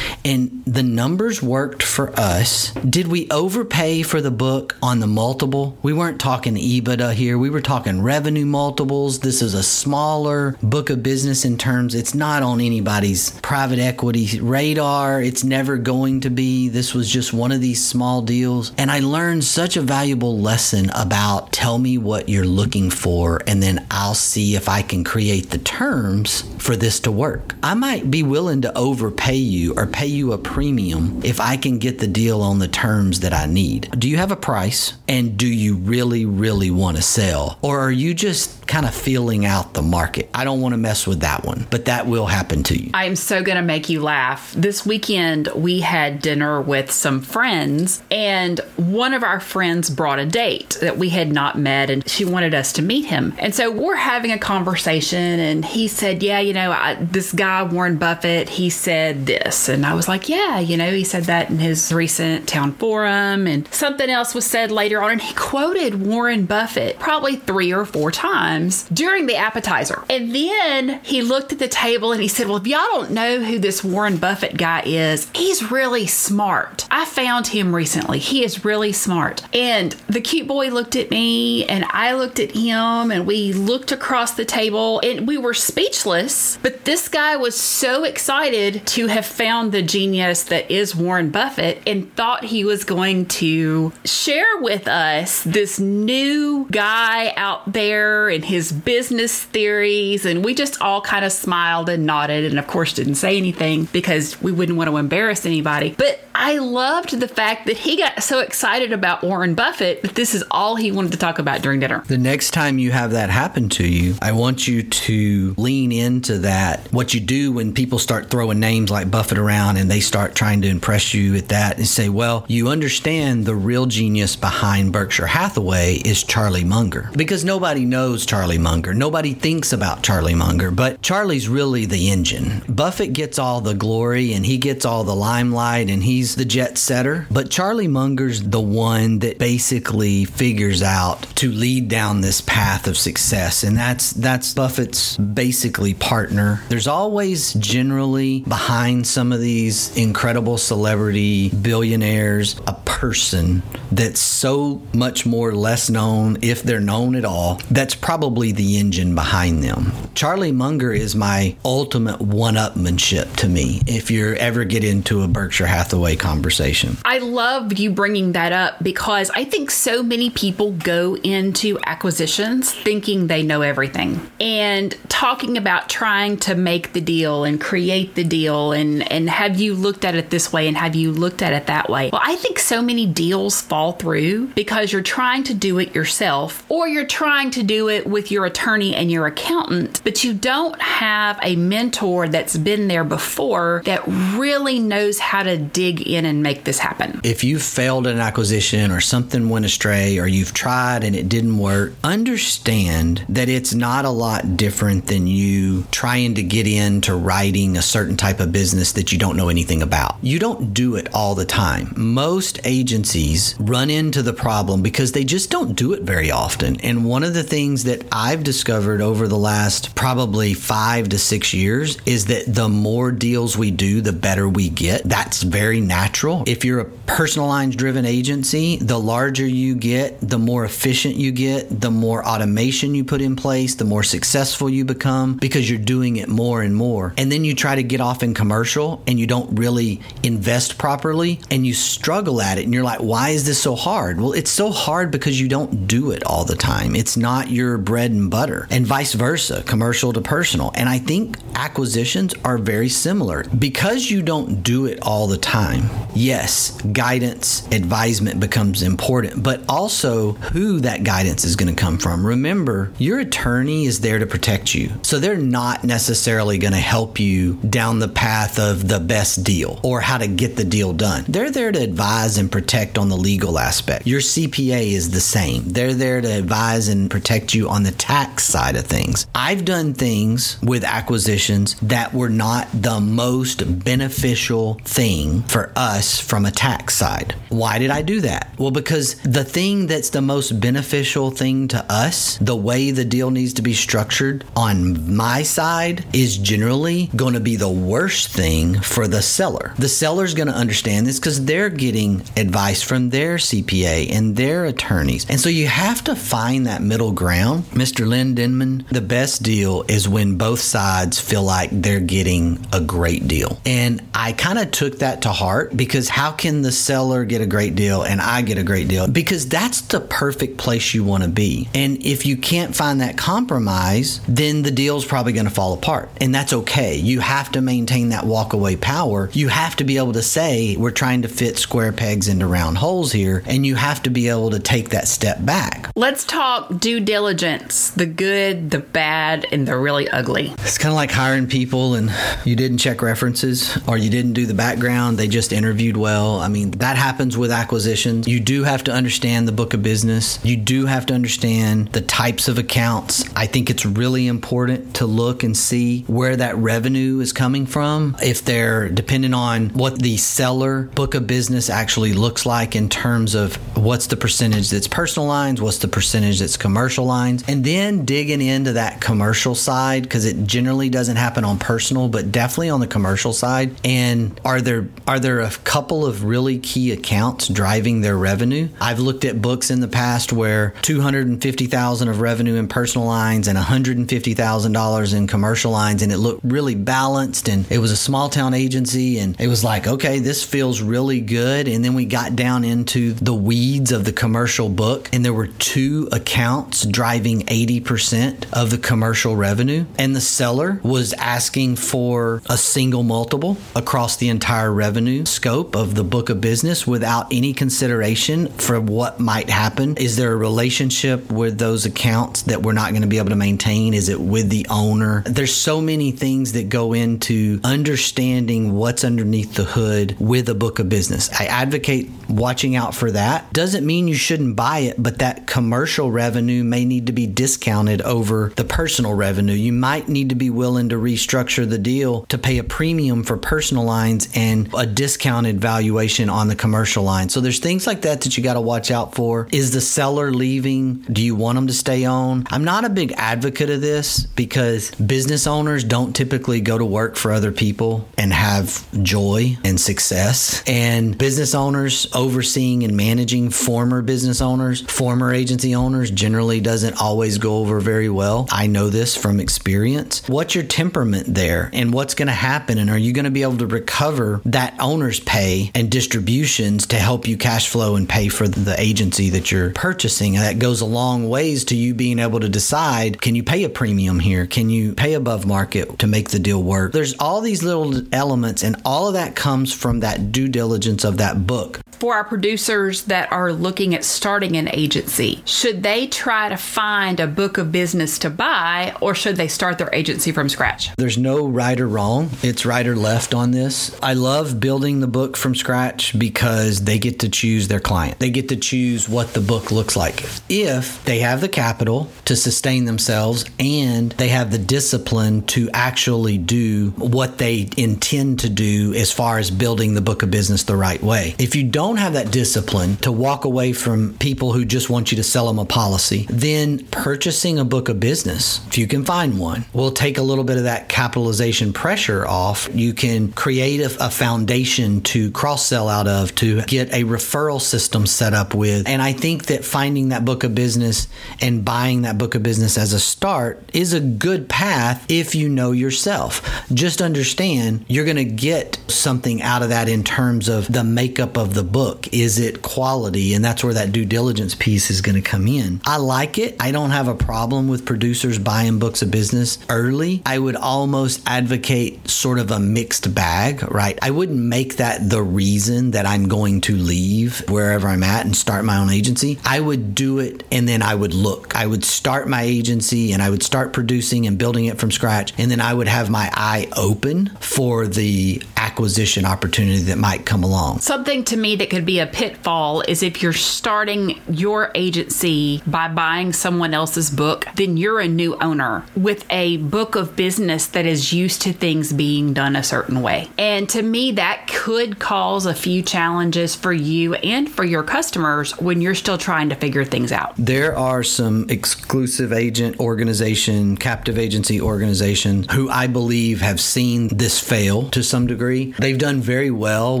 And 0.24 0.62
the 0.66 0.82
numbers 0.82 1.42
worked 1.42 1.82
for 1.82 2.18
us. 2.18 2.72
Did 2.74 3.08
we 3.08 3.30
overpay 3.30 4.02
for 4.02 4.20
the 4.20 4.30
book 4.30 4.76
on 4.82 5.00
the 5.00 5.06
multiple? 5.06 5.78
We 5.82 5.92
weren't 5.92 6.20
talking 6.20 6.56
EBITDA 6.56 7.14
here. 7.14 7.38
We 7.38 7.50
were 7.50 7.60
talking 7.60 8.02
revenue 8.02 8.46
multiples. 8.46 9.20
This 9.20 9.42
is 9.42 9.54
a 9.54 9.62
smaller 9.62 10.56
book 10.62 10.90
of 10.90 11.02
business 11.02 11.44
in 11.44 11.58
terms, 11.58 11.94
it's 11.94 12.14
not 12.14 12.42
on 12.42 12.60
anybody's 12.60 13.30
private 13.40 13.78
equity 13.78 14.40
radar. 14.40 15.22
It's 15.22 15.44
never 15.44 15.76
going 15.76 16.22
to 16.22 16.30
be. 16.30 16.68
This 16.68 16.94
was 16.94 17.08
just 17.08 17.32
one 17.32 17.52
of 17.52 17.60
these 17.60 17.84
small 17.84 18.22
deals. 18.22 18.72
And 18.76 18.90
I 18.90 19.00
learned 19.00 19.44
such 19.44 19.76
a 19.76 19.82
valuable 19.82 20.38
lesson 20.38 20.90
about 20.94 21.52
tell 21.52 21.78
me 21.78 21.98
what 21.98 22.28
you're 22.28 22.44
looking 22.44 22.90
for, 22.90 23.40
and 23.46 23.62
then 23.62 23.86
I'll 23.90 24.14
see 24.14 24.56
if 24.56 24.68
I 24.68 24.82
can 24.82 25.04
create 25.04 25.50
the 25.50 25.55
terms 25.58 26.42
for 26.58 26.76
this 26.76 27.00
to 27.00 27.12
work. 27.12 27.54
I 27.62 27.74
might 27.74 28.10
be 28.10 28.22
willing 28.22 28.62
to 28.62 28.76
overpay 28.76 29.36
you 29.36 29.74
or 29.76 29.86
pay 29.86 30.06
you 30.06 30.32
a 30.32 30.38
premium 30.38 31.20
if 31.24 31.40
I 31.40 31.56
can 31.56 31.78
get 31.78 31.98
the 31.98 32.06
deal 32.06 32.40
on 32.40 32.58
the 32.58 32.68
terms 32.68 33.20
that 33.20 33.32
I 33.32 33.46
need. 33.46 33.90
Do 33.98 34.08
you 34.08 34.16
have 34.16 34.32
a 34.32 34.36
price? 34.36 34.94
And 35.08 35.36
do 35.36 35.46
you 35.46 35.76
really, 35.76 36.24
really 36.24 36.70
want 36.70 36.96
to 36.96 37.02
sell? 37.02 37.58
Or 37.62 37.80
are 37.80 37.90
you 37.90 38.14
just 38.14 38.65
kind 38.66 38.86
of 38.86 38.94
feeling 38.94 39.46
out 39.46 39.74
the 39.74 39.82
market. 39.82 40.28
I 40.34 40.44
don't 40.44 40.60
want 40.60 40.72
to 40.72 40.78
mess 40.78 41.06
with 41.06 41.20
that 41.20 41.44
one, 41.44 41.66
but 41.70 41.84
that 41.86 42.06
will 42.06 42.26
happen 42.26 42.62
to 42.64 42.76
you. 42.76 42.90
I 42.94 43.04
am 43.04 43.16
so 43.16 43.42
going 43.42 43.56
to 43.56 43.62
make 43.62 43.88
you 43.88 44.02
laugh. 44.02 44.52
This 44.52 44.84
weekend, 44.84 45.48
we 45.54 45.80
had 45.80 46.20
dinner 46.20 46.60
with 46.60 46.90
some 46.90 47.20
friends, 47.20 48.02
and 48.10 48.60
one 48.76 49.14
of 49.14 49.22
our 49.22 49.40
friends 49.40 49.90
brought 49.90 50.18
a 50.18 50.26
date 50.26 50.78
that 50.80 50.98
we 50.98 51.10
had 51.10 51.32
not 51.32 51.58
met, 51.58 51.90
and 51.90 52.08
she 52.08 52.24
wanted 52.24 52.54
us 52.54 52.72
to 52.74 52.82
meet 52.82 53.06
him. 53.06 53.34
And 53.38 53.54
so 53.54 53.70
we're 53.70 53.96
having 53.96 54.32
a 54.32 54.38
conversation, 54.38 55.18
and 55.18 55.64
he 55.64 55.88
said, 55.88 56.22
Yeah, 56.22 56.40
you 56.40 56.52
know, 56.52 56.72
I, 56.72 56.94
this 56.94 57.32
guy, 57.32 57.62
Warren 57.62 57.98
Buffett, 57.98 58.48
he 58.48 58.70
said 58.70 59.26
this. 59.26 59.68
And 59.68 59.86
I 59.86 59.94
was 59.94 60.08
like, 60.08 60.28
Yeah, 60.28 60.58
you 60.58 60.76
know, 60.76 60.90
he 60.90 61.04
said 61.04 61.24
that 61.24 61.50
in 61.50 61.58
his 61.58 61.92
recent 61.92 62.48
town 62.48 62.72
forum, 62.72 63.46
and 63.46 63.72
something 63.72 64.10
else 64.10 64.34
was 64.34 64.44
said 64.44 64.70
later 64.70 65.02
on, 65.02 65.12
and 65.12 65.22
he 65.22 65.34
quoted 65.34 66.06
Warren 66.06 66.46
Buffett 66.46 66.98
probably 66.98 67.36
three 67.36 67.72
or 67.72 67.84
four 67.84 68.10
times 68.10 68.55
during 68.92 69.26
the 69.26 69.36
appetizer. 69.36 70.04
And 70.08 70.34
then 70.34 71.00
he 71.02 71.22
looked 71.22 71.52
at 71.52 71.58
the 71.58 71.68
table 71.68 72.12
and 72.12 72.22
he 72.22 72.28
said, 72.28 72.46
Well, 72.46 72.56
if 72.56 72.66
y'all 72.66 72.80
don't 72.92 73.10
know 73.10 73.42
who 73.42 73.58
this 73.58 73.84
Warren 73.84 74.16
Buffett 74.16 74.56
guy 74.56 74.82
is, 74.84 75.30
he's 75.34 75.70
really 75.70 76.06
smart. 76.06 76.86
I 76.90 77.04
found 77.04 77.48
him 77.48 77.74
recently. 77.74 78.18
He 78.18 78.44
is 78.44 78.64
really 78.64 78.92
smart. 78.92 79.42
And 79.54 79.92
the 80.08 80.20
cute 80.20 80.46
boy 80.46 80.68
looked 80.68 80.96
at 80.96 81.10
me 81.10 81.64
and 81.66 81.84
I 81.90 82.14
looked 82.14 82.40
at 82.40 82.52
him 82.52 83.10
and 83.10 83.26
we 83.26 83.52
looked 83.52 83.92
across 83.92 84.32
the 84.32 84.44
table 84.44 85.00
and 85.00 85.26
we 85.26 85.38
were 85.38 85.54
speechless. 85.54 86.58
But 86.62 86.84
this 86.84 87.08
guy 87.08 87.36
was 87.36 87.56
so 87.56 88.04
excited 88.04 88.86
to 88.88 89.06
have 89.08 89.26
found 89.26 89.72
the 89.72 89.82
genius 89.82 90.44
that 90.44 90.70
is 90.70 90.94
Warren 90.94 91.30
Buffett 91.30 91.82
and 91.86 92.14
thought 92.14 92.44
he 92.44 92.64
was 92.64 92.84
going 92.84 93.26
to 93.26 93.92
share 94.04 94.58
with 94.60 94.88
us 94.88 95.42
this 95.44 95.78
new 95.78 96.66
guy 96.70 97.32
out 97.36 97.72
there 97.72 98.28
and 98.28 98.44
his 98.46 98.72
business 98.72 99.42
theories. 99.42 100.24
And 100.24 100.44
we 100.44 100.54
just 100.54 100.80
all 100.80 101.00
kind 101.00 101.24
of 101.24 101.32
smiled 101.32 101.88
and 101.88 102.06
nodded 102.06 102.44
and, 102.44 102.58
of 102.58 102.66
course, 102.66 102.92
didn't 102.92 103.16
say 103.16 103.36
anything 103.36 103.84
because 103.86 104.40
we 104.40 104.52
wouldn't 104.52 104.78
want 104.78 104.88
to 104.88 104.96
embarrass 104.96 105.44
anybody. 105.44 105.94
But 105.98 106.20
I 106.34 106.58
loved 106.58 107.18
the 107.18 107.28
fact 107.28 107.66
that 107.66 107.78
he 107.78 107.96
got 107.96 108.22
so 108.22 108.40
excited 108.40 108.92
about 108.92 109.22
Warren 109.22 109.54
Buffett 109.54 110.02
that 110.02 110.14
this 110.14 110.34
is 110.34 110.44
all 110.50 110.76
he 110.76 110.92
wanted 110.92 111.12
to 111.12 111.18
talk 111.18 111.38
about 111.38 111.62
during 111.62 111.80
dinner. 111.80 112.04
The 112.06 112.18
next 112.18 112.50
time 112.50 112.78
you 112.78 112.92
have 112.92 113.12
that 113.12 113.30
happen 113.30 113.68
to 113.70 113.88
you, 113.88 114.14
I 114.22 114.32
want 114.32 114.68
you 114.68 114.82
to 114.82 115.54
lean 115.56 115.92
into 115.92 116.38
that. 116.38 116.92
What 116.92 117.14
you 117.14 117.20
do 117.20 117.52
when 117.52 117.72
people 117.72 117.98
start 117.98 118.30
throwing 118.30 118.60
names 118.60 118.90
like 118.90 119.10
Buffett 119.10 119.38
around 119.38 119.78
and 119.78 119.90
they 119.90 120.00
start 120.00 120.34
trying 120.34 120.60
to 120.62 120.68
impress 120.68 121.14
you 121.14 121.32
with 121.32 121.48
that 121.48 121.78
and 121.78 121.86
say, 121.86 122.08
well, 122.10 122.44
you 122.48 122.68
understand 122.68 123.46
the 123.46 123.54
real 123.54 123.86
genius 123.86 124.36
behind 124.36 124.92
Berkshire 124.92 125.26
Hathaway 125.26 125.94
is 125.94 126.22
Charlie 126.22 126.64
Munger. 126.64 127.10
Because 127.16 127.44
nobody 127.44 127.84
knows 127.86 128.26
Charlie 128.26 128.35
Munger. 128.36 128.92
Nobody 128.92 129.32
thinks 129.32 129.72
about 129.72 130.02
Charlie 130.02 130.34
Munger, 130.34 130.70
but 130.70 131.00
Charlie's 131.00 131.48
really 131.48 131.86
the 131.86 132.10
engine. 132.10 132.62
Buffett 132.68 133.14
gets 133.14 133.38
all 133.38 133.62
the 133.62 133.74
glory 133.74 134.34
and 134.34 134.44
he 134.44 134.58
gets 134.58 134.84
all 134.84 135.04
the 135.04 135.14
limelight 135.14 135.88
and 135.88 136.02
he's 136.02 136.36
the 136.36 136.44
jet 136.44 136.76
setter, 136.76 137.26
but 137.30 137.50
Charlie 137.50 137.88
Munger's 137.88 138.42
the 138.42 138.60
one 138.60 139.20
that 139.20 139.38
basically 139.38 140.26
figures 140.26 140.82
out 140.82 141.22
to 141.36 141.50
lead 141.50 141.88
down 141.88 142.20
this 142.20 142.42
path 142.42 142.86
of 142.86 142.98
success 142.98 143.62
and 143.62 143.76
that's 143.76 144.10
that's 144.10 144.52
Buffett's 144.52 145.16
basically 145.16 145.94
partner. 145.94 146.60
There's 146.68 146.86
always 146.86 147.54
generally 147.54 148.40
behind 148.40 149.06
some 149.06 149.32
of 149.32 149.40
these 149.40 149.96
incredible 149.96 150.58
celebrity 150.58 151.48
billionaires 151.48 152.56
a 152.66 152.74
person 152.74 153.62
that's 153.90 154.20
so 154.20 154.82
much 154.92 155.24
more 155.24 155.54
less 155.54 155.88
known 155.88 156.38
if 156.42 156.62
they're 156.62 156.80
known 156.80 157.14
at 157.14 157.24
all. 157.24 157.60
That's 157.70 157.94
probably 157.94 158.25
the 158.30 158.78
engine 158.78 159.14
behind 159.14 159.62
them. 159.62 159.92
Charlie 160.14 160.52
Munger 160.52 160.92
is 160.92 161.14
my 161.14 161.56
ultimate 161.64 162.20
one-upmanship 162.20 163.36
to 163.36 163.48
me 163.48 163.80
if 163.86 164.10
you 164.10 164.34
ever 164.34 164.64
get 164.64 164.82
into 164.84 165.22
a 165.22 165.28
Berkshire 165.28 165.66
Hathaway 165.66 166.16
conversation. 166.16 166.96
I 167.04 167.18
love 167.18 167.78
you 167.78 167.90
bringing 167.90 168.32
that 168.32 168.52
up 168.52 168.82
because 168.82 169.30
I 169.30 169.44
think 169.44 169.70
so 169.70 170.02
many 170.02 170.30
people 170.30 170.72
go 170.72 171.16
into 171.16 171.78
acquisitions 171.84 172.72
thinking 172.72 173.26
they 173.26 173.42
know 173.42 173.62
everything 173.62 174.30
and 174.40 174.92
talking 175.16 175.56
about 175.56 175.88
trying 175.88 176.36
to 176.36 176.54
make 176.54 176.92
the 176.92 177.00
deal 177.00 177.44
and 177.44 177.58
create 177.58 178.14
the 178.16 178.22
deal 178.22 178.72
and 178.72 179.10
and 179.10 179.30
have 179.30 179.58
you 179.58 179.74
looked 179.74 180.04
at 180.04 180.14
it 180.14 180.28
this 180.28 180.52
way 180.52 180.68
and 180.68 180.76
have 180.76 180.94
you 180.94 181.10
looked 181.10 181.40
at 181.40 181.54
it 181.54 181.68
that 181.68 181.88
way. 181.88 182.10
Well, 182.12 182.20
I 182.22 182.36
think 182.36 182.58
so 182.58 182.82
many 182.82 183.06
deals 183.06 183.62
fall 183.62 183.92
through 183.92 184.48
because 184.48 184.92
you're 184.92 185.00
trying 185.00 185.42
to 185.44 185.54
do 185.54 185.78
it 185.78 185.94
yourself 185.94 186.70
or 186.70 186.86
you're 186.86 187.06
trying 187.06 187.50
to 187.52 187.62
do 187.62 187.88
it 187.88 188.06
with 188.06 188.30
your 188.30 188.44
attorney 188.44 188.94
and 188.94 189.10
your 189.10 189.24
accountant, 189.24 190.02
but 190.04 190.22
you 190.22 190.34
don't 190.34 190.78
have 190.82 191.38
a 191.42 191.56
mentor 191.56 192.28
that's 192.28 192.58
been 192.58 192.86
there 192.88 193.04
before 193.04 193.80
that 193.86 194.02
really 194.36 194.78
knows 194.78 195.18
how 195.18 195.42
to 195.42 195.56
dig 195.56 196.06
in 196.06 196.26
and 196.26 196.42
make 196.42 196.64
this 196.64 196.78
happen. 196.78 197.22
If 197.24 197.42
you've 197.42 197.62
failed 197.62 198.06
an 198.06 198.18
acquisition 198.18 198.90
or 198.90 199.00
something 199.00 199.48
went 199.48 199.64
astray 199.64 200.18
or 200.18 200.26
you've 200.26 200.52
tried 200.52 201.04
and 201.04 201.16
it 201.16 201.30
didn't 201.30 201.56
work, 201.56 201.94
understand 202.04 203.24
that 203.30 203.48
it's 203.48 203.72
not 203.72 204.04
a 204.04 204.10
lot 204.10 204.58
different 204.58 205.05
than 205.06 205.26
you 205.26 205.84
trying 205.90 206.34
to 206.34 206.42
get 206.42 206.66
into 206.66 207.14
writing 207.14 207.76
a 207.76 207.82
certain 207.82 208.16
type 208.16 208.40
of 208.40 208.52
business 208.52 208.92
that 208.92 209.12
you 209.12 209.18
don't 209.18 209.36
know 209.36 209.48
anything 209.48 209.82
about. 209.82 210.16
You 210.22 210.38
don't 210.38 210.74
do 210.74 210.96
it 210.96 211.14
all 211.14 211.34
the 211.34 211.44
time. 211.44 211.92
Most 211.96 212.60
agencies 212.64 213.54
run 213.58 213.90
into 213.90 214.22
the 214.22 214.32
problem 214.32 214.82
because 214.82 215.12
they 215.12 215.24
just 215.24 215.50
don't 215.50 215.74
do 215.74 215.92
it 215.92 216.02
very 216.02 216.30
often. 216.30 216.80
And 216.80 217.04
one 217.04 217.24
of 217.24 217.34
the 217.34 217.42
things 217.42 217.84
that 217.84 218.04
I've 218.10 218.44
discovered 218.44 219.00
over 219.00 219.28
the 219.28 219.38
last 219.38 219.94
probably 219.94 220.54
five 220.54 221.08
to 221.10 221.18
six 221.18 221.54
years 221.54 221.98
is 222.06 222.26
that 222.26 222.44
the 222.46 222.68
more 222.68 223.12
deals 223.12 223.56
we 223.56 223.70
do, 223.70 224.00
the 224.00 224.12
better 224.12 224.48
we 224.48 224.68
get. 224.68 225.02
That's 225.04 225.42
very 225.42 225.80
natural. 225.80 226.44
If 226.46 226.64
you're 226.64 226.80
a 226.80 226.90
personal 227.06 227.48
lines 227.48 227.76
driven 227.76 228.04
agency, 228.04 228.76
the 228.76 228.98
larger 228.98 229.46
you 229.46 229.74
get, 229.74 230.18
the 230.20 230.38
more 230.38 230.64
efficient 230.64 231.16
you 231.16 231.32
get, 231.32 231.80
the 231.80 231.90
more 231.90 232.26
automation 232.26 232.94
you 232.94 233.04
put 233.04 233.20
in 233.20 233.36
place, 233.36 233.76
the 233.76 233.84
more 233.84 234.02
successful 234.02 234.68
you 234.68 234.84
become 234.84 234.95
because 234.98 235.68
you're 235.68 235.78
doing 235.78 236.16
it 236.16 236.28
more 236.28 236.62
and 236.62 236.74
more. 236.74 237.14
And 237.16 237.30
then 237.30 237.44
you 237.44 237.54
try 237.54 237.74
to 237.74 237.82
get 237.82 238.00
off 238.00 238.22
in 238.22 238.34
commercial 238.34 239.02
and 239.06 239.18
you 239.18 239.26
don't 239.26 239.58
really 239.58 240.00
invest 240.22 240.78
properly 240.78 241.40
and 241.50 241.66
you 241.66 241.74
struggle 241.74 242.40
at 242.40 242.58
it 242.58 242.64
and 242.64 242.74
you're 242.74 242.84
like, 242.84 243.00
why 243.00 243.30
is 243.30 243.46
this 243.46 243.60
so 243.60 243.74
hard? 243.74 244.20
Well, 244.20 244.32
it's 244.32 244.50
so 244.50 244.70
hard 244.70 245.10
because 245.10 245.40
you 245.40 245.48
don't 245.48 245.86
do 245.86 246.10
it 246.10 246.24
all 246.24 246.44
the 246.44 246.56
time. 246.56 246.94
It's 246.94 247.16
not 247.16 247.50
your 247.50 247.78
bread 247.78 248.10
and 248.10 248.30
butter, 248.30 248.66
and 248.70 248.86
vice 248.86 249.14
versa, 249.14 249.62
commercial 249.62 250.12
to 250.12 250.20
personal. 250.20 250.72
And 250.74 250.88
I 250.88 250.98
think 250.98 251.38
acquisitions 251.54 252.34
are 252.44 252.58
very 252.58 252.88
similar 252.88 253.44
because 253.58 254.10
you 254.10 254.22
don't 254.22 254.62
do 254.62 254.86
it 254.86 255.00
all 255.02 255.26
the 255.26 255.38
time. 255.38 255.88
Yes, 256.14 256.80
guidance, 256.92 257.66
advisement 257.72 258.40
becomes 258.40 258.82
important, 258.82 259.42
but 259.42 259.62
also 259.68 260.32
who 260.32 260.80
that 260.80 261.04
guidance 261.04 261.44
is 261.44 261.56
going 261.56 261.74
to 261.74 261.80
come 261.80 261.98
from. 261.98 262.26
Remember, 262.26 262.92
your 262.98 263.20
attorney 263.20 263.86
is 263.86 264.00
there 264.00 264.18
to 264.18 264.26
protect 264.26 264.74
you. 264.74 264.85
So 265.02 265.18
they're 265.18 265.36
not 265.36 265.84
necessarily 265.84 266.58
going 266.58 266.72
to 266.72 266.78
help 266.78 267.18
you 267.20 267.54
down 267.56 267.98
the 267.98 268.08
path 268.08 268.58
of 268.58 268.88
the 268.88 269.00
best 269.00 269.44
deal 269.44 269.80
or 269.82 270.00
how 270.00 270.18
to 270.18 270.26
get 270.26 270.56
the 270.56 270.64
deal 270.64 270.92
done. 270.92 271.24
They're 271.28 271.50
there 271.50 271.72
to 271.72 271.80
advise 271.80 272.38
and 272.38 272.50
protect 272.50 272.98
on 272.98 273.08
the 273.08 273.16
legal 273.16 273.58
aspect. 273.58 274.06
Your 274.06 274.20
CPA 274.20 274.92
is 274.92 275.10
the 275.10 275.20
same. 275.20 275.64
They're 275.66 275.94
there 275.94 276.20
to 276.20 276.28
advise 276.28 276.88
and 276.88 277.10
protect 277.10 277.54
you 277.54 277.68
on 277.68 277.82
the 277.82 277.92
tax 277.92 278.44
side 278.44 278.76
of 278.76 278.86
things. 278.86 279.26
I've 279.34 279.64
done 279.64 279.94
things 279.94 280.58
with 280.62 280.84
acquisitions 280.84 281.74
that 281.80 282.12
were 282.14 282.28
not 282.28 282.68
the 282.72 283.00
most 283.00 283.84
beneficial 283.84 284.74
thing 284.84 285.42
for 285.42 285.72
us 285.76 286.20
from 286.20 286.46
a 286.46 286.50
tax 286.50 286.94
side. 286.94 287.34
Why 287.48 287.78
did 287.78 287.90
I 287.90 288.02
do 288.02 288.20
that? 288.22 288.54
Well, 288.58 288.70
because 288.70 289.14
the 289.22 289.44
thing 289.44 289.86
that's 289.86 290.10
the 290.10 290.22
most 290.22 290.58
beneficial 290.60 291.30
thing 291.30 291.68
to 291.68 291.84
us, 291.92 292.38
the 292.38 292.56
way 292.56 292.90
the 292.90 293.04
deal 293.04 293.30
needs 293.30 293.54
to 293.54 293.62
be 293.62 293.74
structured 293.74 294.44
on 294.54 294.75
my 295.08 295.42
side 295.42 296.04
is 296.12 296.38
generally 296.38 297.10
going 297.16 297.34
to 297.34 297.40
be 297.40 297.56
the 297.56 297.68
worst 297.68 298.28
thing 298.28 298.80
for 298.80 299.06
the 299.08 299.22
seller. 299.22 299.72
The 299.78 299.88
seller's 299.88 300.34
going 300.34 300.48
to 300.48 300.54
understand 300.54 301.06
this 301.06 301.18
because 301.18 301.44
they're 301.44 301.70
getting 301.70 302.22
advice 302.36 302.82
from 302.82 303.10
their 303.10 303.36
CPA 303.36 304.10
and 304.12 304.36
their 304.36 304.64
attorneys. 304.64 305.28
And 305.28 305.40
so 305.40 305.48
you 305.48 305.66
have 305.66 306.04
to 306.04 306.16
find 306.16 306.66
that 306.66 306.82
middle 306.82 307.12
ground. 307.12 307.64
Mr. 307.66 308.06
Lynn 308.06 308.34
Denman, 308.34 308.86
the 308.90 309.00
best 309.00 309.42
deal 309.42 309.84
is 309.88 310.08
when 310.08 310.36
both 310.36 310.60
sides 310.60 311.20
feel 311.20 311.42
like 311.42 311.70
they're 311.72 312.00
getting 312.00 312.64
a 312.72 312.80
great 312.80 313.28
deal. 313.28 313.60
And 313.64 314.02
I 314.14 314.32
kind 314.32 314.58
of 314.58 314.70
took 314.70 314.98
that 314.98 315.22
to 315.22 315.32
heart 315.32 315.76
because 315.76 316.08
how 316.08 316.32
can 316.32 316.62
the 316.62 316.72
seller 316.72 317.24
get 317.24 317.40
a 317.40 317.46
great 317.46 317.74
deal 317.74 318.02
and 318.02 318.20
I 318.20 318.42
get 318.42 318.58
a 318.58 318.62
great 318.62 318.88
deal? 318.88 319.06
Because 319.08 319.48
that's 319.48 319.82
the 319.82 320.00
perfect 320.00 320.58
place 320.58 320.94
you 320.94 321.04
want 321.04 321.22
to 321.22 321.28
be. 321.28 321.68
And 321.74 322.04
if 322.04 322.26
you 322.26 322.36
can't 322.36 322.74
find 322.74 323.00
that 323.00 323.16
compromise, 323.16 324.20
then 324.28 324.62
the 324.66 324.72
deal's 324.72 325.04
probably 325.04 325.32
going 325.32 325.46
to 325.46 325.54
fall 325.54 325.74
apart. 325.74 326.10
And 326.20 326.34
that's 326.34 326.52
okay. 326.52 326.96
You 326.96 327.20
have 327.20 327.52
to 327.52 327.60
maintain 327.60 328.08
that 328.08 328.24
walkaway 328.24 328.80
power. 328.80 329.30
You 329.32 329.46
have 329.46 329.76
to 329.76 329.84
be 329.84 329.96
able 329.96 330.14
to 330.14 330.22
say, 330.22 330.76
we're 330.76 330.90
trying 330.90 331.22
to 331.22 331.28
fit 331.28 331.56
square 331.56 331.92
pegs 331.92 332.26
into 332.26 332.48
round 332.48 332.78
holes 332.78 333.12
here. 333.12 333.44
And 333.46 333.64
you 333.64 333.76
have 333.76 334.02
to 334.02 334.10
be 334.10 334.28
able 334.28 334.50
to 334.50 334.58
take 334.58 334.88
that 334.88 335.06
step 335.06 335.44
back. 335.44 335.88
Let's 335.94 336.24
talk 336.24 336.80
due 336.80 336.98
diligence 336.98 337.90
the 337.90 338.06
good, 338.06 338.72
the 338.72 338.80
bad, 338.80 339.46
and 339.52 339.68
the 339.68 339.78
really 339.78 340.08
ugly. 340.08 340.52
It's 340.58 340.78
kind 340.78 340.90
of 340.90 340.96
like 340.96 341.12
hiring 341.12 341.46
people 341.46 341.94
and 341.94 342.12
you 342.44 342.56
didn't 342.56 342.78
check 342.78 343.02
references 343.02 343.78
or 343.86 343.96
you 343.96 344.10
didn't 344.10 344.32
do 344.32 344.46
the 344.46 344.54
background. 344.54 345.16
They 345.16 345.28
just 345.28 345.52
interviewed 345.52 345.96
well. 345.96 346.40
I 346.40 346.48
mean, 346.48 346.72
that 346.72 346.96
happens 346.96 347.38
with 347.38 347.52
acquisitions. 347.52 348.26
You 348.26 348.40
do 348.40 348.64
have 348.64 348.82
to 348.84 348.92
understand 348.92 349.46
the 349.46 349.52
book 349.52 349.74
of 349.74 349.84
business. 349.84 350.44
You 350.44 350.56
do 350.56 350.86
have 350.86 351.06
to 351.06 351.14
understand 351.14 351.92
the 351.92 352.00
types 352.00 352.48
of 352.48 352.58
accounts. 352.58 353.24
I 353.36 353.46
think 353.46 353.70
it's 353.70 353.86
really 353.86 354.26
important 354.26 354.55
to 354.64 355.06
look 355.06 355.42
and 355.42 355.56
see 355.56 356.02
where 356.02 356.36
that 356.36 356.56
revenue 356.56 357.20
is 357.20 357.32
coming 357.32 357.66
from. 357.66 358.16
If 358.22 358.44
they're 358.44 358.88
depending 358.88 359.34
on 359.34 359.68
what 359.70 359.98
the 359.98 360.16
seller 360.16 360.82
book 360.82 361.14
of 361.14 361.26
business 361.26 361.68
actually 361.68 362.14
looks 362.14 362.46
like 362.46 362.74
in 362.74 362.88
terms 362.88 363.34
of 363.34 363.56
what's 363.76 364.06
the 364.06 364.16
percentage 364.16 364.70
that's 364.70 364.88
personal 364.88 365.28
lines, 365.28 365.60
what's 365.60 365.78
the 365.78 365.88
percentage 365.88 366.40
that's 366.40 366.56
commercial 366.56 367.04
lines, 367.04 367.44
and 367.46 367.64
then 367.64 368.04
digging 368.04 368.40
into 368.40 368.72
that 368.72 369.00
commercial 369.00 369.54
side 369.54 370.04
because 370.04 370.24
it 370.24 370.46
generally 370.46 370.88
doesn't 370.88 371.16
happen 371.16 371.44
on 371.44 371.58
personal, 371.58 372.08
but 372.08 372.32
definitely 372.32 372.70
on 372.70 372.80
the 372.80 372.86
commercial 372.86 373.32
side. 373.32 373.74
And 373.84 374.40
are 374.44 374.60
there 374.60 374.88
are 375.06 375.20
there 375.20 375.40
a 375.40 375.50
couple 375.50 376.06
of 376.06 376.24
really 376.24 376.58
key 376.58 376.92
accounts 376.92 377.48
driving 377.48 378.00
their 378.00 378.16
revenue? 378.16 378.68
I've 378.80 379.00
looked 379.00 379.24
at 379.24 379.42
books 379.42 379.70
in 379.70 379.80
the 379.80 379.88
past 379.88 380.32
where 380.32 380.74
250,000 380.82 382.08
of 382.08 382.20
revenue 382.20 382.54
in 382.54 382.68
personal 382.68 383.06
lines 383.06 383.48
and 383.48 383.58
$150,000 383.58 384.45
in 384.46 385.26
commercial 385.26 385.72
lines 385.72 386.02
and 386.02 386.12
it 386.12 386.18
looked 386.18 386.40
really 386.44 386.76
balanced 386.76 387.48
and 387.48 387.70
it 387.70 387.78
was 387.78 387.90
a 387.90 387.96
small 387.96 388.28
town 388.28 388.54
agency 388.54 389.18
and 389.18 389.38
it 389.40 389.48
was 389.48 389.64
like, 389.64 389.88
okay, 389.88 390.20
this 390.20 390.44
feels 390.44 390.80
really 390.80 391.20
good. 391.20 391.66
And 391.66 391.84
then 391.84 391.94
we 391.94 392.04
got 392.04 392.36
down 392.36 392.64
into 392.64 393.12
the 393.14 393.34
weeds 393.34 393.90
of 393.90 394.04
the 394.04 394.12
commercial 394.12 394.68
book 394.68 395.10
and 395.12 395.24
there 395.24 395.32
were 395.32 395.48
two 395.48 396.08
accounts 396.12 396.86
driving 396.86 397.40
80% 397.40 398.46
of 398.52 398.70
the 398.70 398.78
commercial 398.78 399.34
revenue 399.34 399.84
and 399.98 400.14
the 400.14 400.20
seller 400.20 400.80
was 400.84 401.12
asking 401.14 401.74
for 401.76 402.40
a 402.46 402.56
single 402.56 403.02
multiple 403.02 403.56
across 403.74 404.16
the 404.16 404.28
entire 404.28 404.72
revenue 404.72 405.24
scope 405.24 405.74
of 405.74 405.96
the 405.96 406.04
book 406.04 406.30
of 406.30 406.40
business 406.40 406.86
without 406.86 407.26
any 407.32 407.52
consideration 407.52 408.46
for 408.52 408.80
what 408.80 409.18
might 409.18 409.50
happen. 409.50 409.96
Is 409.96 410.16
there 410.16 410.32
a 410.32 410.36
relationship 410.36 411.32
with 411.32 411.58
those 411.58 411.84
accounts 411.84 412.42
that 412.42 412.62
we're 412.62 412.72
not 412.72 412.90
going 412.90 413.02
to 413.02 413.08
be 413.08 413.18
able 413.18 413.30
to 413.30 413.36
maintain? 413.36 413.92
Is 413.92 414.08
it 414.08 414.20
with 414.36 414.50
the 414.50 414.66
owner? 414.68 415.22
There's 415.24 415.54
so 415.54 415.80
many 415.80 416.10
things 416.10 416.52
that 416.52 416.68
go 416.68 416.92
into 416.92 417.58
understanding 417.64 418.74
what's 418.74 419.02
underneath 419.02 419.54
the 419.54 419.64
hood 419.64 420.14
with 420.20 420.50
a 420.50 420.54
book 420.54 420.78
of 420.78 420.90
business. 420.90 421.30
I 421.40 421.46
advocate 421.46 422.10
watching 422.28 422.76
out 422.76 422.94
for 422.94 423.10
that. 423.10 423.52
Doesn't 423.52 423.86
mean 423.86 424.08
you 424.08 424.14
shouldn't 424.14 424.56
buy 424.56 424.80
it, 424.80 424.96
but 424.98 425.18
that 425.18 425.46
commercial 425.46 426.10
revenue 426.10 426.64
may 426.64 426.84
need 426.84 427.06
to 427.06 427.12
be 427.12 427.26
discounted 427.26 428.02
over 428.02 428.52
the 428.56 428.64
personal 428.64 429.14
revenue. 429.14 429.54
You 429.54 429.72
might 429.72 430.08
need 430.08 430.30
to 430.30 430.34
be 430.34 430.50
willing 430.50 430.88
to 430.90 430.96
restructure 430.96 431.68
the 431.68 431.78
deal 431.78 432.26
to 432.26 432.38
pay 432.38 432.58
a 432.58 432.64
premium 432.64 433.22
for 433.22 433.36
personal 433.36 433.84
lines 433.84 434.28
and 434.34 434.68
a 434.76 434.86
discounted 434.86 435.60
valuation 435.60 436.28
on 436.28 436.48
the 436.48 436.56
commercial 436.56 437.04
line. 437.04 437.28
So 437.28 437.40
there's 437.40 437.58
things 437.58 437.86
like 437.86 438.02
that 438.02 438.22
that 438.22 438.36
you 438.36 438.42
got 438.42 438.54
to 438.54 438.60
watch 438.60 438.90
out 438.90 439.14
for. 439.14 439.48
Is 439.52 439.72
the 439.72 439.80
seller 439.80 440.30
leaving? 440.30 440.94
Do 441.10 441.22
you 441.22 441.34
want 441.34 441.56
them 441.56 441.66
to 441.66 441.72
stay 441.72 442.04
on? 442.04 442.46
I'm 442.50 442.64
not 442.64 442.84
a 442.84 442.90
big 442.90 443.12
advocate 443.12 443.70
of 443.70 443.80
this 443.80 444.26
because 444.26 444.90
business 444.92 445.46
owners 445.46 445.84
don't 445.84 446.14
typically 446.14 446.60
go 446.60 446.78
to 446.78 446.84
work 446.84 447.16
for 447.16 447.32
other 447.32 447.52
people 447.52 448.08
and 448.18 448.32
have 448.32 448.86
joy 449.02 449.56
and 449.64 449.80
success. 449.80 450.62
And 450.66 451.16
business 451.16 451.54
owners 451.54 452.06
overseeing 452.16 452.82
and 452.82 452.96
managing 452.96 453.50
former 453.50 454.02
business 454.02 454.40
owners, 454.40 454.80
former 454.80 455.32
agency 455.32 455.74
owners 455.74 456.10
generally 456.10 456.60
doesn't 456.60 457.00
always 457.00 457.38
go 457.38 457.58
over 457.58 457.78
very 457.78 458.08
well. 458.08 458.46
I 458.50 458.66
know 458.66 458.88
this 458.88 459.16
from 459.16 459.38
experience. 459.38 460.22
What's 460.26 460.54
your 460.54 460.64
temperament 460.64 461.26
there 461.32 461.70
and 461.72 461.92
what's 461.92 462.14
going 462.14 462.28
to 462.28 462.32
happen? 462.32 462.78
And 462.78 462.90
are 462.90 462.98
you 462.98 463.12
going 463.12 463.26
to 463.26 463.30
be 463.30 463.42
able 463.42 463.58
to 463.58 463.66
recover 463.66 464.40
that 464.46 464.74
owner's 464.80 465.20
pay 465.20 465.70
and 465.74 465.90
distributions 465.90 466.86
to 466.86 466.96
help 466.96 467.28
you 467.28 467.36
cash 467.36 467.68
flow 467.68 467.96
and 467.96 468.08
pay 468.08 468.28
for 468.28 468.48
the 468.48 468.74
agency 468.80 469.30
that 469.30 469.52
you're 469.52 469.70
purchasing? 469.70 470.36
And 470.36 470.44
that 470.44 470.58
goes 470.58 470.80
a 470.80 470.86
long 470.86 471.28
ways 471.28 471.64
to 471.66 471.76
you 471.76 471.94
being 471.94 472.18
able 472.18 472.40
to 472.40 472.48
decide 472.48 473.20
can 473.20 473.34
you 473.34 473.42
pay 473.42 473.64
a 473.64 473.68
premium 473.68 474.18
here? 474.18 474.46
Can 474.46 474.70
you 474.70 474.94
pay 474.94 475.14
above 475.14 475.46
market 475.46 475.98
to 475.98 476.06
make 476.06 476.30
the 476.30 476.38
deal 476.38 476.62
work? 476.62 476.92
There's 476.92 477.14
all 477.18 477.42
these 477.42 477.62
little 477.62 478.02
elements, 478.14 478.62
and 478.62 478.80
all 478.84 479.08
of 479.08 479.14
that 479.14 479.36
comes 479.36 479.72
from 479.72 480.00
that 480.00 480.32
due 480.32 480.48
diligence 480.48 481.04
of 481.04 481.18
that 481.18 481.46
book 481.46 481.80
for 481.98 482.14
our 482.14 482.24
producers 482.24 483.04
that 483.04 483.32
are 483.32 483.52
looking 483.52 483.94
at 483.94 484.04
starting 484.04 484.56
an 484.56 484.68
agency, 484.72 485.42
should 485.46 485.82
they 485.82 486.06
try 486.06 486.48
to 486.48 486.56
find 486.56 487.20
a 487.20 487.26
book 487.26 487.56
of 487.58 487.72
business 487.72 488.18
to 488.20 488.30
buy 488.30 488.94
or 489.00 489.14
should 489.14 489.36
they 489.36 489.48
start 489.48 489.78
their 489.78 489.92
agency 489.94 490.32
from 490.32 490.48
scratch? 490.48 490.94
There's 490.96 491.16
no 491.16 491.46
right 491.46 491.80
or 491.80 491.88
wrong. 491.88 492.30
It's 492.42 492.66
right 492.66 492.86
or 492.86 492.96
left 492.96 493.32
on 493.32 493.50
this. 493.50 493.96
I 494.02 494.12
love 494.12 494.60
building 494.60 495.00
the 495.00 495.06
book 495.06 495.36
from 495.36 495.54
scratch 495.54 496.18
because 496.18 496.84
they 496.84 496.98
get 496.98 497.20
to 497.20 497.28
choose 497.28 497.68
their 497.68 497.80
client. 497.80 498.18
They 498.18 498.30
get 498.30 498.50
to 498.50 498.56
choose 498.56 499.08
what 499.08 499.32
the 499.32 499.40
book 499.40 499.70
looks 499.70 499.96
like. 499.96 500.24
If 500.48 501.02
they 501.04 501.20
have 501.20 501.40
the 501.40 501.48
capital 501.48 502.10
to 502.26 502.36
sustain 502.36 502.84
themselves 502.84 503.44
and 503.58 504.12
they 504.12 504.28
have 504.28 504.50
the 504.50 504.58
discipline 504.58 505.42
to 505.46 505.70
actually 505.72 506.36
do 506.36 506.90
what 506.96 507.38
they 507.38 507.70
intend 507.76 508.40
to 508.40 508.48
do 508.48 508.92
as 508.94 509.12
far 509.12 509.38
as 509.38 509.50
building 509.50 509.94
the 509.94 510.00
book 510.00 510.22
of 510.22 510.30
business 510.30 510.64
the 510.64 510.76
right 510.76 511.02
way. 511.02 511.34
If 511.38 511.54
you 511.54 511.62
don't 511.62 511.85
don't 511.86 511.98
have 511.98 512.14
that 512.14 512.32
discipline 512.32 512.96
to 512.96 513.12
walk 513.12 513.44
away 513.44 513.72
from 513.72 514.18
people 514.18 514.52
who 514.52 514.64
just 514.64 514.90
want 514.90 515.12
you 515.12 515.16
to 515.16 515.22
sell 515.22 515.46
them 515.46 515.60
a 515.60 515.64
policy, 515.64 516.26
then 516.28 516.84
purchasing 516.86 517.60
a 517.60 517.64
book 517.64 517.88
of 517.88 518.00
business, 518.00 518.60
if 518.66 518.76
you 518.76 518.88
can 518.88 519.04
find 519.04 519.38
one, 519.38 519.64
will 519.72 519.92
take 519.92 520.18
a 520.18 520.22
little 520.22 520.42
bit 520.42 520.56
of 520.56 520.64
that 520.64 520.88
capitalization 520.88 521.72
pressure 521.72 522.26
off. 522.26 522.68
You 522.74 522.92
can 522.92 523.30
create 523.30 523.80
a, 523.80 524.06
a 524.06 524.10
foundation 524.10 525.00
to 525.02 525.30
cross 525.30 525.64
sell 525.64 525.88
out 525.88 526.08
of, 526.08 526.34
to 526.36 526.62
get 526.62 526.92
a 526.92 527.04
referral 527.04 527.60
system 527.60 528.04
set 528.04 528.34
up 528.34 528.52
with. 528.52 528.88
And 528.88 529.00
I 529.00 529.12
think 529.12 529.46
that 529.46 529.64
finding 529.64 530.08
that 530.08 530.24
book 530.24 530.42
of 530.42 530.56
business 530.56 531.06
and 531.40 531.64
buying 531.64 532.02
that 532.02 532.18
book 532.18 532.34
of 532.34 532.42
business 532.42 532.76
as 532.78 532.94
a 532.94 533.00
start 533.00 533.70
is 533.72 533.92
a 533.92 534.00
good 534.00 534.48
path 534.48 535.06
if 535.08 535.36
you 535.36 535.48
know 535.48 535.70
yourself. 535.70 536.64
Just 536.74 537.00
understand 537.00 537.84
you're 537.86 538.04
going 538.04 538.16
to 538.16 538.24
get 538.24 538.80
something 538.88 539.40
out 539.40 539.62
of 539.62 539.68
that 539.68 539.88
in 539.88 540.02
terms 540.02 540.48
of 540.48 540.66
the 540.72 540.82
makeup 540.82 541.36
of 541.38 541.54
the 541.54 541.62
book? 541.62 541.75
Is 541.76 542.38
it 542.38 542.62
quality? 542.62 543.34
And 543.34 543.44
that's 543.44 543.62
where 543.62 543.74
that 543.74 543.92
due 543.92 544.06
diligence 544.06 544.54
piece 544.54 544.90
is 544.90 545.02
going 545.02 545.14
to 545.16 545.20
come 545.20 545.46
in. 545.46 545.82
I 545.84 545.98
like 545.98 546.38
it. 546.38 546.56
I 546.58 546.72
don't 546.72 546.90
have 546.90 547.06
a 547.06 547.14
problem 547.14 547.68
with 547.68 547.84
producers 547.84 548.38
buying 548.38 548.78
books 548.78 549.02
of 549.02 549.10
business 549.10 549.58
early. 549.68 550.22
I 550.24 550.38
would 550.38 550.56
almost 550.56 551.20
advocate 551.26 552.08
sort 552.08 552.38
of 552.38 552.50
a 552.50 552.58
mixed 552.58 553.14
bag, 553.14 553.70
right? 553.70 553.98
I 554.00 554.10
wouldn't 554.10 554.38
make 554.38 554.76
that 554.76 555.10
the 555.10 555.22
reason 555.22 555.90
that 555.90 556.06
I'm 556.06 556.28
going 556.28 556.62
to 556.62 556.76
leave 556.76 557.46
wherever 557.50 557.88
I'm 557.88 558.02
at 558.02 558.24
and 558.24 558.34
start 558.34 558.64
my 558.64 558.78
own 558.78 558.88
agency. 558.88 559.38
I 559.44 559.60
would 559.60 559.94
do 559.94 560.18
it 560.18 560.44
and 560.50 560.66
then 560.66 560.80
I 560.80 560.94
would 560.94 561.12
look. 561.12 561.56
I 561.56 561.66
would 561.66 561.84
start 561.84 562.26
my 562.26 562.42
agency 562.42 563.12
and 563.12 563.22
I 563.22 563.28
would 563.28 563.42
start 563.42 563.74
producing 563.74 564.26
and 564.26 564.38
building 564.38 564.64
it 564.64 564.78
from 564.78 564.90
scratch. 564.90 565.34
And 565.36 565.50
then 565.50 565.60
I 565.60 565.74
would 565.74 565.88
have 565.88 566.08
my 566.08 566.30
eye 566.32 566.68
open 566.74 567.36
for 567.40 567.86
the 567.86 568.42
acquisition 568.56 569.26
opportunity 569.26 569.82
that 569.82 569.98
might 569.98 570.24
come 570.24 570.42
along. 570.42 570.80
Something 570.80 571.22
to 571.24 571.36
me 571.36 571.56
that 571.56 571.65
that 571.66 571.76
could 571.76 571.84
be 571.84 571.98
a 571.98 572.06
pitfall 572.06 572.82
is 572.82 573.02
if 573.02 573.22
you're 573.22 573.32
starting 573.32 574.20
your 574.28 574.70
agency 574.76 575.60
by 575.66 575.88
buying 575.88 576.32
someone 576.32 576.72
else's 576.72 577.10
book, 577.10 577.44
then 577.56 577.76
you're 577.76 577.98
a 577.98 578.06
new 578.06 578.36
owner 578.40 578.84
with 578.94 579.26
a 579.30 579.56
book 579.56 579.96
of 579.96 580.14
business 580.14 580.68
that 580.68 580.86
is 580.86 581.12
used 581.12 581.42
to 581.42 581.52
things 581.52 581.92
being 581.92 582.32
done 582.32 582.54
a 582.54 582.62
certain 582.62 583.02
way. 583.02 583.28
And 583.36 583.68
to 583.70 583.82
me, 583.82 584.12
that 584.12 584.46
could 584.46 585.00
cause 585.00 585.44
a 585.44 585.54
few 585.54 585.82
challenges 585.82 586.54
for 586.54 586.72
you 586.72 587.14
and 587.14 587.50
for 587.50 587.64
your 587.64 587.82
customers 587.82 588.56
when 588.58 588.80
you're 588.80 588.94
still 588.94 589.18
trying 589.18 589.48
to 589.48 589.56
figure 589.56 589.84
things 589.84 590.12
out. 590.12 590.34
There 590.38 590.76
are 590.76 591.02
some 591.02 591.50
exclusive 591.50 592.32
agent 592.32 592.78
organization, 592.78 593.76
captive 593.76 594.18
agency 594.18 594.60
organizations 594.60 595.52
who 595.52 595.68
I 595.68 595.88
believe 595.88 596.42
have 596.42 596.60
seen 596.60 597.08
this 597.08 597.40
fail 597.40 597.90
to 597.90 598.04
some 598.04 598.28
degree. 598.28 598.72
They've 598.78 598.96
done 598.96 599.20
very 599.20 599.50
well 599.50 600.00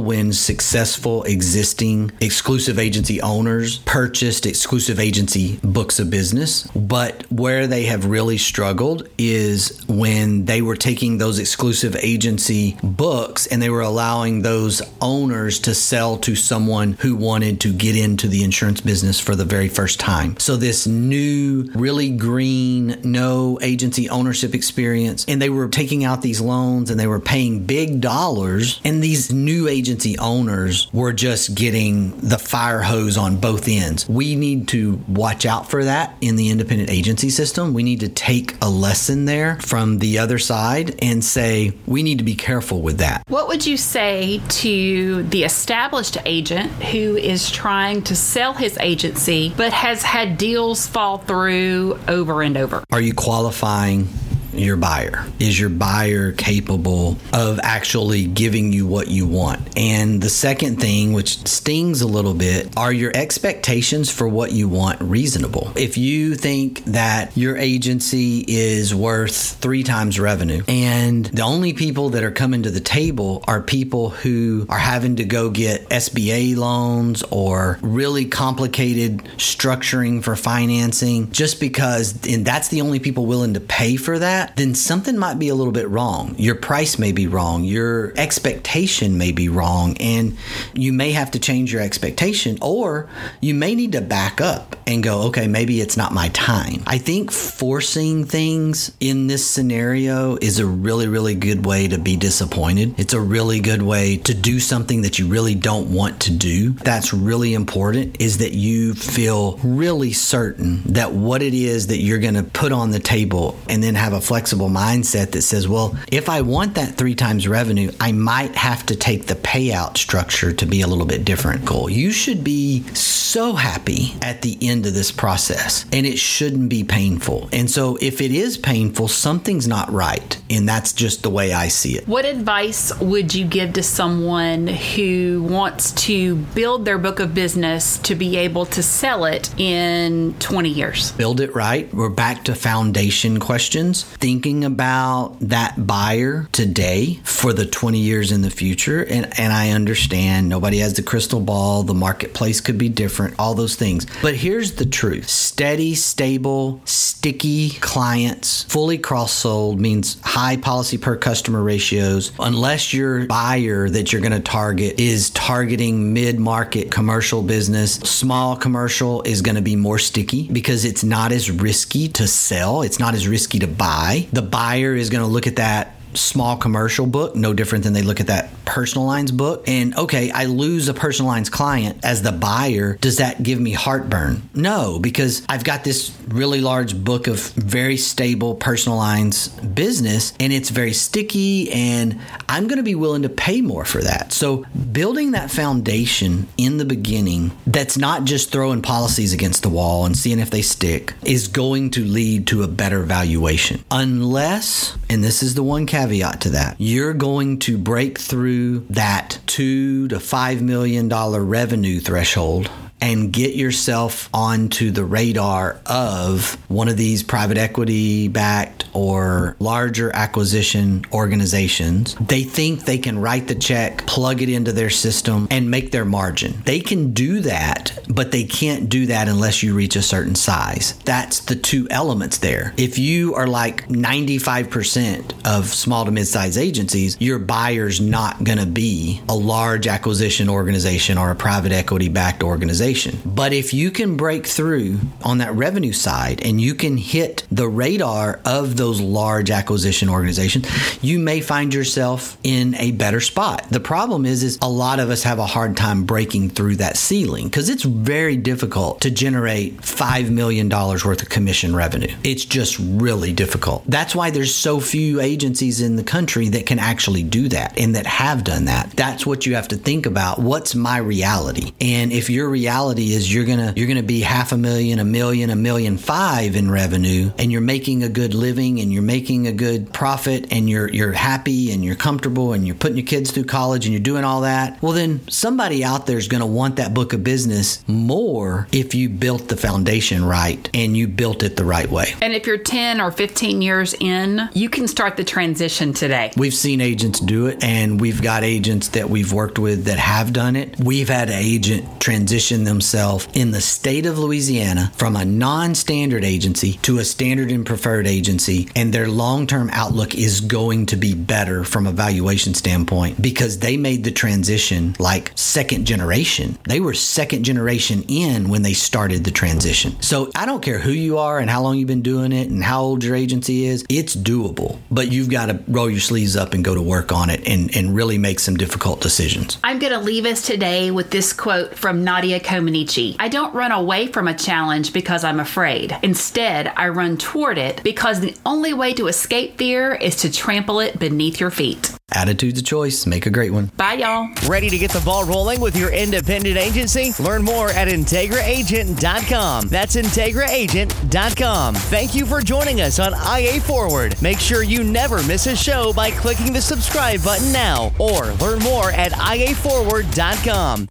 when 0.00 0.32
successful 0.32 1.24
existing 1.24 1.55
existing 1.56 2.12
exclusive 2.20 2.78
agency 2.78 3.18
owners 3.22 3.78
purchased 3.86 4.44
exclusive 4.44 5.00
agency 5.00 5.58
books 5.64 5.98
of 5.98 6.10
business. 6.10 6.64
But 6.76 7.24
where 7.32 7.66
they 7.66 7.84
have 7.84 8.04
really 8.04 8.36
struggled 8.36 9.08
is 9.16 9.82
when 9.88 10.44
they 10.44 10.60
were 10.60 10.76
taking 10.76 11.16
those 11.16 11.38
exclusive 11.38 11.96
agency 11.96 12.76
books 12.82 13.46
and 13.46 13.62
they 13.62 13.70
were 13.70 13.80
allowing 13.80 14.42
those 14.42 14.82
owners 15.00 15.58
to 15.60 15.74
sell 15.74 16.18
to 16.18 16.36
someone 16.36 16.92
who 17.00 17.16
wanted 17.16 17.58
to 17.62 17.72
get 17.72 17.96
into 17.96 18.28
the 18.28 18.44
insurance 18.44 18.82
business 18.82 19.18
for 19.18 19.34
the 19.34 19.46
very 19.46 19.68
first 19.70 19.98
time. 19.98 20.38
So, 20.38 20.56
this 20.56 20.86
new, 20.86 21.70
really 21.74 22.10
green, 22.10 23.00
no 23.02 23.58
agency 23.62 24.10
ownership 24.10 24.54
experience, 24.54 25.24
and 25.26 25.40
they 25.40 25.48
were 25.48 25.68
taking 25.68 26.04
out 26.04 26.20
these 26.20 26.42
loans 26.42 26.90
and 26.90 27.00
they 27.00 27.06
were 27.06 27.18
paying 27.18 27.64
big 27.64 28.02
dollars, 28.02 28.78
and 28.84 29.02
these 29.02 29.32
new 29.32 29.68
agency 29.68 30.18
owners 30.18 30.92
were 30.92 31.14
just 31.14 31.45
getting 31.48 32.18
the 32.20 32.38
fire 32.38 32.82
hose 32.82 33.16
on 33.16 33.36
both 33.36 33.68
ends. 33.68 34.08
We 34.08 34.36
need 34.36 34.68
to 34.68 35.00
watch 35.08 35.46
out 35.46 35.70
for 35.70 35.84
that 35.84 36.16
in 36.20 36.36
the 36.36 36.50
independent 36.50 36.90
agency 36.90 37.30
system. 37.30 37.74
We 37.74 37.82
need 37.82 38.00
to 38.00 38.08
take 38.08 38.56
a 38.62 38.68
lesson 38.68 39.24
there 39.24 39.56
from 39.56 39.98
the 39.98 40.18
other 40.18 40.38
side 40.38 40.98
and 41.02 41.24
say, 41.24 41.72
we 41.86 42.02
need 42.02 42.18
to 42.18 42.24
be 42.24 42.34
careful 42.34 42.82
with 42.82 42.98
that. 42.98 43.22
What 43.28 43.48
would 43.48 43.66
you 43.66 43.76
say 43.76 44.40
to 44.48 45.22
the 45.24 45.44
established 45.44 46.18
agent 46.24 46.70
who 46.72 47.16
is 47.16 47.50
trying 47.50 48.02
to 48.02 48.16
sell 48.16 48.52
his 48.52 48.76
agency 48.78 49.52
but 49.56 49.72
has 49.72 50.02
had 50.02 50.38
deals 50.38 50.86
fall 50.86 51.18
through 51.18 51.98
over 52.08 52.42
and 52.42 52.56
over? 52.56 52.84
Are 52.90 53.00
you 53.00 53.14
qualifying 53.14 54.08
your 54.58 54.76
buyer? 54.76 55.24
Is 55.38 55.58
your 55.58 55.70
buyer 55.70 56.32
capable 56.32 57.16
of 57.32 57.60
actually 57.62 58.26
giving 58.26 58.72
you 58.72 58.86
what 58.86 59.08
you 59.08 59.26
want? 59.26 59.76
And 59.76 60.22
the 60.22 60.28
second 60.28 60.80
thing, 60.80 61.12
which 61.12 61.46
stings 61.46 62.02
a 62.02 62.06
little 62.06 62.34
bit, 62.34 62.76
are 62.76 62.92
your 62.92 63.12
expectations 63.14 64.10
for 64.10 64.28
what 64.28 64.52
you 64.52 64.68
want 64.68 65.00
reasonable? 65.00 65.72
If 65.76 65.98
you 65.98 66.34
think 66.34 66.84
that 66.86 67.36
your 67.36 67.56
agency 67.56 68.44
is 68.46 68.94
worth 68.94 69.56
three 69.56 69.82
times 69.82 70.18
revenue 70.18 70.62
and 70.68 71.26
the 71.26 71.42
only 71.42 71.72
people 71.72 72.10
that 72.10 72.24
are 72.24 72.30
coming 72.30 72.62
to 72.62 72.70
the 72.70 72.80
table 72.80 73.42
are 73.46 73.60
people 73.60 74.10
who 74.10 74.66
are 74.68 74.78
having 74.78 75.16
to 75.16 75.24
go 75.24 75.50
get 75.50 75.88
SBA 75.88 76.56
loans 76.56 77.22
or 77.30 77.78
really 77.82 78.24
complicated 78.26 79.24
structuring 79.36 80.22
for 80.22 80.36
financing 80.36 81.30
just 81.32 81.60
because 81.60 82.26
and 82.26 82.44
that's 82.44 82.68
the 82.68 82.80
only 82.80 82.98
people 82.98 83.26
willing 83.26 83.54
to 83.54 83.60
pay 83.60 83.96
for 83.96 84.18
that 84.18 84.45
that, 84.46 84.56
then 84.56 84.74
something 84.74 85.16
might 85.16 85.38
be 85.38 85.48
a 85.48 85.54
little 85.54 85.72
bit 85.72 85.88
wrong. 85.88 86.34
Your 86.38 86.54
price 86.54 86.98
may 86.98 87.12
be 87.12 87.26
wrong. 87.26 87.64
Your 87.64 88.12
expectation 88.16 89.18
may 89.18 89.32
be 89.32 89.48
wrong. 89.48 89.96
And 89.98 90.36
you 90.74 90.92
may 90.92 91.12
have 91.12 91.30
to 91.32 91.38
change 91.38 91.72
your 91.72 91.82
expectation, 91.82 92.58
or 92.60 93.08
you 93.40 93.54
may 93.54 93.74
need 93.74 93.92
to 93.92 94.00
back 94.00 94.40
up 94.40 94.76
and 94.86 95.02
go, 95.02 95.22
okay, 95.22 95.48
maybe 95.48 95.80
it's 95.80 95.96
not 95.96 96.12
my 96.12 96.28
time. 96.28 96.82
I 96.86 96.98
think 96.98 97.32
forcing 97.32 98.24
things 98.24 98.92
in 99.00 99.26
this 99.26 99.46
scenario 99.46 100.36
is 100.36 100.58
a 100.58 100.66
really, 100.66 101.08
really 101.08 101.34
good 101.34 101.66
way 101.66 101.88
to 101.88 101.98
be 101.98 102.16
disappointed. 102.16 102.98
It's 102.98 103.14
a 103.14 103.20
really 103.20 103.60
good 103.60 103.82
way 103.82 104.16
to 104.18 104.34
do 104.34 104.60
something 104.60 105.02
that 105.02 105.18
you 105.18 105.26
really 105.26 105.54
don't 105.54 105.92
want 105.92 106.20
to 106.22 106.32
do. 106.32 106.70
That's 106.70 107.12
really 107.12 107.54
important 107.54 108.20
is 108.20 108.38
that 108.38 108.52
you 108.52 108.94
feel 108.94 109.58
really 109.58 110.12
certain 110.12 110.82
that 110.92 111.12
what 111.12 111.42
it 111.42 111.54
is 111.54 111.88
that 111.88 111.98
you're 111.98 112.18
going 112.18 112.34
to 112.34 112.42
put 112.44 112.72
on 112.72 112.90
the 112.90 113.00
table 113.00 113.58
and 113.68 113.82
then 113.82 113.94
have 113.94 114.12
a 114.12 114.20
mindset 114.44 115.32
that 115.32 115.42
says, 115.42 115.68
well, 115.68 115.96
if 116.12 116.28
I 116.28 116.42
want 116.42 116.74
that 116.74 116.96
three 116.96 117.14
times 117.14 117.48
revenue, 117.48 117.90
I 118.00 118.12
might 118.12 118.54
have 118.54 118.84
to 118.86 118.96
take 118.96 119.26
the 119.26 119.34
payout 119.34 119.96
structure 119.96 120.52
to 120.52 120.66
be 120.66 120.82
a 120.82 120.86
little 120.86 121.06
bit 121.06 121.24
different. 121.24 121.64
Goal. 121.64 121.88
You 121.88 122.10
should 122.12 122.44
be 122.44 122.82
so 122.94 123.54
happy 123.54 124.14
at 124.22 124.42
the 124.42 124.56
end 124.60 124.86
of 124.86 124.94
this 124.94 125.12
process, 125.12 125.84
and 125.92 126.06
it 126.06 126.18
shouldn't 126.18 126.68
be 126.68 126.84
painful. 126.84 127.48
And 127.52 127.70
so, 127.70 127.98
if 128.00 128.20
it 128.20 128.32
is 128.32 128.56
painful, 128.56 129.08
something's 129.08 129.66
not 129.66 129.92
right, 129.92 130.40
and 130.48 130.68
that's 130.68 130.92
just 130.92 131.22
the 131.22 131.30
way 131.30 131.52
I 131.52 131.68
see 131.68 131.96
it. 131.96 132.06
What 132.06 132.24
advice 132.24 132.98
would 133.00 133.34
you 133.34 133.46
give 133.46 133.74
to 133.74 133.82
someone 133.82 134.66
who 134.66 135.42
wants 135.48 135.92
to 136.06 136.36
build 136.36 136.84
their 136.84 136.98
book 136.98 137.20
of 137.20 137.34
business 137.34 137.98
to 137.98 138.14
be 138.14 138.36
able 138.36 138.66
to 138.66 138.82
sell 138.82 139.24
it 139.24 139.52
in 139.58 140.34
20 140.38 140.68
years? 140.68 141.12
Build 141.12 141.40
it 141.40 141.54
right. 141.54 141.92
We're 141.92 142.08
back 142.08 142.44
to 142.44 142.54
foundation 142.54 143.38
questions 143.38 144.04
thinking 144.26 144.64
about 144.64 145.36
that 145.38 145.86
buyer 145.86 146.48
today 146.50 147.14
for 147.22 147.52
the 147.52 147.64
20 147.64 148.00
years 148.00 148.32
in 148.32 148.42
the 148.42 148.50
future. 148.50 149.04
And, 149.04 149.32
and 149.38 149.52
I 149.52 149.70
understand 149.70 150.48
nobody 150.48 150.78
has 150.78 150.94
the 150.94 151.02
crystal 151.04 151.38
ball, 151.38 151.84
the 151.84 151.94
marketplace 151.94 152.60
could 152.60 152.76
be 152.76 152.88
different, 152.88 153.36
all 153.38 153.54
those 153.54 153.76
things. 153.76 154.04
But 154.22 154.34
here's 154.34 154.72
the 154.72 154.84
truth 154.84 155.28
steady, 155.28 155.94
stable, 155.94 156.80
sticky 156.84 157.70
clients, 157.70 158.64
fully 158.64 158.98
cross 158.98 159.32
sold 159.32 159.80
means 159.80 160.20
high 160.22 160.56
policy 160.56 160.98
per 160.98 161.16
customer 161.16 161.62
ratios. 161.62 162.32
Unless 162.40 162.92
your 162.92 163.26
buyer 163.26 163.88
that 163.88 164.12
you're 164.12 164.22
going 164.22 164.32
to 164.32 164.40
target 164.40 164.98
is 164.98 165.30
targeting 165.30 166.12
mid 166.12 166.40
market 166.40 166.90
commercial 166.90 167.42
business, 167.42 167.94
small 167.94 168.56
commercial 168.56 169.22
is 169.22 169.40
going 169.40 169.54
to 169.54 169.62
be 169.62 169.76
more 169.76 170.00
sticky 170.00 170.48
because 170.48 170.84
it's 170.84 171.04
not 171.04 171.30
as 171.30 171.48
risky 171.48 172.08
to 172.08 172.26
sell, 172.26 172.82
it's 172.82 172.98
not 172.98 173.14
as 173.14 173.28
risky 173.28 173.60
to 173.60 173.68
buy 173.68 174.15
buy. 174.22 174.28
The 174.32 174.42
buyer 174.42 174.94
is 174.94 175.10
going 175.10 175.22
to 175.22 175.28
look 175.28 175.46
at 175.46 175.56
that 175.56 175.95
small 176.16 176.56
commercial 176.56 177.06
book, 177.06 177.36
no 177.36 177.52
different 177.52 177.84
than 177.84 177.92
they 177.92 178.02
look 178.02 178.20
at 178.20 178.26
that 178.26 178.50
personal 178.64 179.06
lines 179.06 179.30
book. 179.30 179.64
And 179.66 179.96
okay, 179.96 180.30
I 180.30 180.44
lose 180.44 180.88
a 180.88 180.94
personal 180.94 181.30
lines 181.30 181.48
client 181.48 182.00
as 182.04 182.22
the 182.22 182.32
buyer. 182.32 182.96
Does 183.00 183.18
that 183.18 183.42
give 183.42 183.60
me 183.60 183.72
heartburn? 183.72 184.42
No, 184.54 184.98
because 184.98 185.42
I've 185.48 185.64
got 185.64 185.84
this 185.84 186.16
really 186.28 186.60
large 186.60 187.02
book 187.02 187.26
of 187.28 187.38
very 187.52 187.96
stable 187.96 188.54
personal 188.56 188.98
lines 188.98 189.48
business 189.48 190.34
and 190.40 190.52
it's 190.52 190.70
very 190.70 190.92
sticky 190.92 191.70
and 191.70 192.20
I'm 192.48 192.66
going 192.66 192.78
to 192.78 192.82
be 192.82 192.94
willing 192.94 193.22
to 193.22 193.28
pay 193.28 193.60
more 193.60 193.84
for 193.84 194.02
that. 194.02 194.32
So 194.32 194.64
building 194.92 195.32
that 195.32 195.50
foundation 195.50 196.48
in 196.56 196.78
the 196.78 196.84
beginning 196.84 197.52
that's 197.66 197.96
not 197.96 198.24
just 198.24 198.50
throwing 198.50 198.82
policies 198.82 199.32
against 199.32 199.62
the 199.62 199.68
wall 199.68 200.04
and 200.04 200.16
seeing 200.16 200.40
if 200.40 200.50
they 200.50 200.62
stick 200.62 201.14
is 201.24 201.48
going 201.48 201.90
to 201.90 202.04
lead 202.04 202.46
to 202.48 202.62
a 202.62 202.68
better 202.68 203.02
valuation. 203.02 203.84
Unless, 203.90 204.96
and 205.08 205.22
this 205.22 205.42
is 205.42 205.54
the 205.54 205.62
one 205.62 205.86
caveat 205.86 206.05
caveat 206.06 206.40
to 206.42 206.50
that. 206.50 206.76
You're 206.78 207.14
going 207.14 207.58
to 207.60 207.76
break 207.76 208.18
through 208.18 208.80
that 208.90 209.38
two 209.46 210.08
to 210.08 210.20
five 210.20 210.62
million 210.62 211.08
dollar 211.08 211.42
revenue 211.44 212.00
threshold 212.00 212.70
and 213.00 213.32
get 213.32 213.54
yourself 213.54 214.28
onto 214.32 214.90
the 214.90 215.04
radar 215.04 215.80
of 215.86 216.56
one 216.70 216.88
of 216.88 216.96
these 216.96 217.22
private 217.22 217.58
equity 217.58 218.28
backed 218.28 218.86
or 218.94 219.56
larger 219.58 220.14
acquisition 220.14 221.04
organizations. 221.12 222.14
They 222.14 222.42
think 222.42 222.84
they 222.84 222.98
can 222.98 223.18
write 223.18 223.48
the 223.48 223.54
check, 223.54 224.06
plug 224.06 224.40
it 224.40 224.48
into 224.48 224.72
their 224.72 224.90
system, 224.90 225.46
and 225.50 225.70
make 225.70 225.92
their 225.92 226.04
margin. 226.04 226.62
They 226.64 226.80
can 226.80 227.12
do 227.12 227.40
that, 227.40 227.98
but 228.08 228.32
they 228.32 228.44
can't 228.44 228.88
do 228.88 229.06
that 229.06 229.28
unless 229.28 229.62
you 229.62 229.74
reach 229.74 229.96
a 229.96 230.02
certain 230.02 230.34
size. 230.34 230.94
That's 231.04 231.40
the 231.40 231.56
two 231.56 231.86
elements 231.90 232.38
there. 232.38 232.72
If 232.78 232.98
you 232.98 233.34
are 233.34 233.46
like 233.46 233.88
95% 233.88 235.46
of 235.46 235.66
small 235.66 236.04
to 236.06 236.10
mid 236.10 236.26
sized 236.26 236.58
agencies, 236.58 237.16
your 237.20 237.38
buyer's 237.38 238.00
not 238.00 238.42
going 238.42 238.58
to 238.58 238.66
be 238.66 239.20
a 239.28 239.34
large 239.34 239.86
acquisition 239.86 240.48
organization 240.48 241.18
or 241.18 241.30
a 241.30 241.36
private 241.36 241.72
equity 241.72 242.08
backed 242.08 242.42
organization 242.42 242.85
organization. 242.86 243.20
But 243.24 243.52
if 243.52 243.74
you 243.74 243.90
can 243.90 244.16
break 244.16 244.46
through 244.46 244.98
on 245.22 245.38
that 245.38 245.54
revenue 245.54 245.92
side 245.92 246.44
and 246.44 246.60
you 246.60 246.74
can 246.74 246.96
hit 246.96 247.46
the 247.50 247.68
radar 247.68 248.40
of 248.44 248.76
those 248.76 249.00
large 249.00 249.50
acquisition 249.50 250.08
organizations, 250.08 250.66
you 251.02 251.18
may 251.18 251.40
find 251.40 251.74
yourself 251.74 252.36
in 252.42 252.74
a 252.76 252.92
better 252.92 253.20
spot. 253.20 253.66
The 253.70 253.80
problem 253.80 254.24
is 254.24 254.42
is 254.42 254.58
a 254.62 254.68
lot 254.68 255.00
of 255.00 255.10
us 255.10 255.22
have 255.24 255.38
a 255.38 255.46
hard 255.46 255.76
time 255.76 256.04
breaking 256.04 256.50
through 256.50 256.76
that 256.76 256.96
ceiling 256.96 257.46
because 257.46 257.68
it's 257.68 257.82
very 257.82 258.36
difficult 258.36 259.00
to 259.00 259.10
generate 259.10 259.84
5 259.84 260.30
million 260.30 260.68
dollars 260.68 261.04
worth 261.04 261.22
of 261.22 261.28
commission 261.28 261.74
revenue. 261.74 262.14
It's 262.22 262.44
just 262.44 262.78
really 262.78 263.32
difficult. 263.32 263.82
That's 263.86 264.14
why 264.14 264.30
there's 264.30 264.54
so 264.54 264.80
few 264.80 265.20
agencies 265.20 265.80
in 265.80 265.96
the 265.96 266.04
country 266.04 266.48
that 266.50 266.66
can 266.66 266.78
actually 266.78 267.22
do 267.22 267.48
that 267.48 267.78
and 267.78 267.94
that 267.94 268.06
have 268.06 268.44
done 268.44 268.66
that. 268.66 268.90
That's 268.90 269.26
what 269.26 269.46
you 269.46 269.54
have 269.54 269.68
to 269.68 269.76
think 269.76 270.06
about. 270.06 270.38
What's 270.38 270.74
my 270.74 270.98
reality? 270.98 271.72
And 271.80 272.12
if 272.12 272.30
your 272.30 272.48
reality 272.48 272.75
reality 272.76 273.14
is 273.14 273.32
you're 273.32 273.46
gonna 273.46 273.72
you're 273.74 273.88
gonna 273.88 274.02
be 274.02 274.20
half 274.20 274.52
a 274.52 274.56
million, 274.56 274.98
a 274.98 275.04
million, 275.04 275.48
a 275.48 275.56
million 275.56 275.96
five 275.96 276.56
in 276.56 276.70
revenue, 276.70 277.30
and 277.38 277.50
you're 277.50 277.62
making 277.62 278.02
a 278.02 278.08
good 278.08 278.34
living 278.34 278.80
and 278.80 278.92
you're 278.92 279.02
making 279.02 279.46
a 279.46 279.52
good 279.52 279.94
profit 279.94 280.52
and 280.52 280.68
you're 280.68 280.88
you're 280.90 281.12
happy 281.12 281.72
and 281.72 281.82
you're 281.82 281.96
comfortable 281.96 282.52
and 282.52 282.66
you're 282.66 282.76
putting 282.76 282.98
your 282.98 283.06
kids 283.06 283.30
through 283.30 283.44
college 283.44 283.86
and 283.86 283.94
you're 283.94 284.02
doing 284.02 284.24
all 284.24 284.42
that, 284.42 284.80
well 284.82 284.92
then 284.92 285.26
somebody 285.28 285.84
out 285.84 286.06
there 286.06 286.18
is 286.18 286.28
gonna 286.28 286.46
want 286.46 286.76
that 286.76 286.92
book 286.92 287.14
of 287.14 287.24
business 287.24 287.82
more 287.88 288.68
if 288.72 288.94
you 288.94 289.08
built 289.08 289.48
the 289.48 289.56
foundation 289.56 290.22
right 290.22 290.68
and 290.74 290.94
you 290.94 291.08
built 291.08 291.42
it 291.42 291.56
the 291.56 291.64
right 291.64 291.90
way. 291.90 292.12
And 292.20 292.34
if 292.34 292.46
you're 292.46 292.58
10 292.58 293.00
or 293.00 293.10
15 293.10 293.62
years 293.62 293.94
in, 293.94 294.50
you 294.52 294.68
can 294.68 294.86
start 294.86 295.16
the 295.16 295.24
transition 295.24 295.94
today. 295.94 296.30
We've 296.36 296.52
seen 296.52 296.82
agents 296.82 297.20
do 297.20 297.46
it, 297.46 297.64
and 297.64 297.98
we've 297.98 298.20
got 298.20 298.44
agents 298.44 298.88
that 298.88 299.08
we've 299.08 299.32
worked 299.32 299.58
with 299.58 299.84
that 299.84 299.98
have 299.98 300.34
done 300.34 300.56
it. 300.56 300.78
We've 300.78 301.08
had 301.08 301.30
an 301.30 301.38
agent 301.38 302.00
transition 302.00 302.65
themselves 302.66 303.26
in 303.32 303.50
the 303.52 303.60
state 303.60 304.04
of 304.04 304.18
Louisiana 304.18 304.92
from 304.96 305.16
a 305.16 305.24
non 305.24 305.74
standard 305.74 306.24
agency 306.24 306.74
to 306.82 306.98
a 306.98 307.04
standard 307.04 307.50
and 307.50 307.64
preferred 307.64 308.06
agency, 308.06 308.68
and 308.76 308.92
their 308.92 309.08
long 309.08 309.46
term 309.46 309.70
outlook 309.72 310.14
is 310.14 310.40
going 310.40 310.86
to 310.86 310.96
be 310.96 311.14
better 311.14 311.64
from 311.64 311.86
a 311.86 311.92
valuation 311.92 312.52
standpoint 312.52 313.20
because 313.22 313.58
they 313.58 313.76
made 313.76 314.04
the 314.04 314.10
transition 314.10 314.94
like 314.98 315.32
second 315.34 315.86
generation. 315.86 316.58
They 316.64 316.80
were 316.80 316.94
second 316.94 317.44
generation 317.44 318.04
in 318.08 318.48
when 318.48 318.62
they 318.62 318.74
started 318.74 319.24
the 319.24 319.30
transition. 319.30 320.00
So 320.02 320.30
I 320.34 320.46
don't 320.46 320.62
care 320.62 320.78
who 320.78 320.90
you 320.90 321.18
are 321.18 321.38
and 321.38 321.48
how 321.48 321.62
long 321.62 321.78
you've 321.78 321.86
been 321.86 322.02
doing 322.02 322.32
it 322.32 322.48
and 322.48 322.62
how 322.62 322.82
old 322.82 323.04
your 323.04 323.16
agency 323.16 323.64
is, 323.64 323.84
it's 323.88 324.14
doable, 324.14 324.78
but 324.90 325.12
you've 325.12 325.30
got 325.30 325.46
to 325.46 325.60
roll 325.68 325.88
your 325.88 326.00
sleeves 326.00 326.36
up 326.36 326.52
and 326.52 326.64
go 326.64 326.74
to 326.74 326.82
work 326.82 327.12
on 327.12 327.30
it 327.30 327.46
and, 327.46 327.74
and 327.76 327.94
really 327.94 328.18
make 328.18 328.40
some 328.40 328.56
difficult 328.56 329.00
decisions. 329.00 329.58
I'm 329.62 329.78
going 329.78 329.92
to 329.92 330.00
leave 330.00 330.26
us 330.26 330.42
today 330.42 330.90
with 330.90 331.10
this 331.10 331.32
quote 331.32 331.76
from 331.76 332.04
Nadia 332.04 332.40
Comaneci 332.56 333.16
I 333.18 333.28
don't 333.28 333.54
run 333.54 333.72
away 333.72 334.06
from 334.06 334.28
a 334.28 334.34
challenge 334.34 334.92
because 334.92 335.24
I'm 335.24 335.40
afraid. 335.40 335.96
Instead, 336.02 336.72
I 336.76 336.88
run 336.88 337.16
toward 337.16 337.58
it 337.58 337.82
because 337.82 338.20
the 338.20 338.34
only 338.44 338.72
way 338.72 338.94
to 338.94 339.06
escape 339.08 339.58
fear 339.58 339.94
is 339.94 340.16
to 340.16 340.32
trample 340.32 340.80
it 340.80 340.98
beneath 340.98 341.38
your 341.40 341.50
feet. 341.50 341.92
Attitude's 342.12 342.60
a 342.60 342.62
choice. 342.62 343.04
Make 343.04 343.26
a 343.26 343.30
great 343.30 343.52
one. 343.52 343.66
Bye, 343.76 343.94
y'all. 343.94 344.28
Ready 344.48 344.70
to 344.70 344.78
get 344.78 344.92
the 344.92 345.00
ball 345.00 345.24
rolling 345.24 345.60
with 345.60 345.76
your 345.76 345.92
independent 345.92 346.56
agency? 346.56 347.12
Learn 347.20 347.42
more 347.42 347.70
at 347.70 347.88
IntegraAgent.com. 347.88 349.68
That's 349.68 349.96
IntegraAgent.com. 349.96 351.74
Thank 351.74 352.14
you 352.14 352.24
for 352.24 352.40
joining 352.40 352.80
us 352.80 352.98
on 352.98 353.12
IA 353.12 353.60
Forward. 353.60 354.20
Make 354.22 354.38
sure 354.38 354.62
you 354.62 354.84
never 354.84 355.22
miss 355.24 355.46
a 355.46 355.56
show 355.56 355.92
by 355.92 356.10
clicking 356.12 356.52
the 356.52 356.62
subscribe 356.62 357.22
button 357.24 357.52
now 357.52 357.92
or 357.98 358.26
learn 358.34 358.60
more 358.60 358.92
at 358.92 359.12
IAForward.com. 359.12 360.88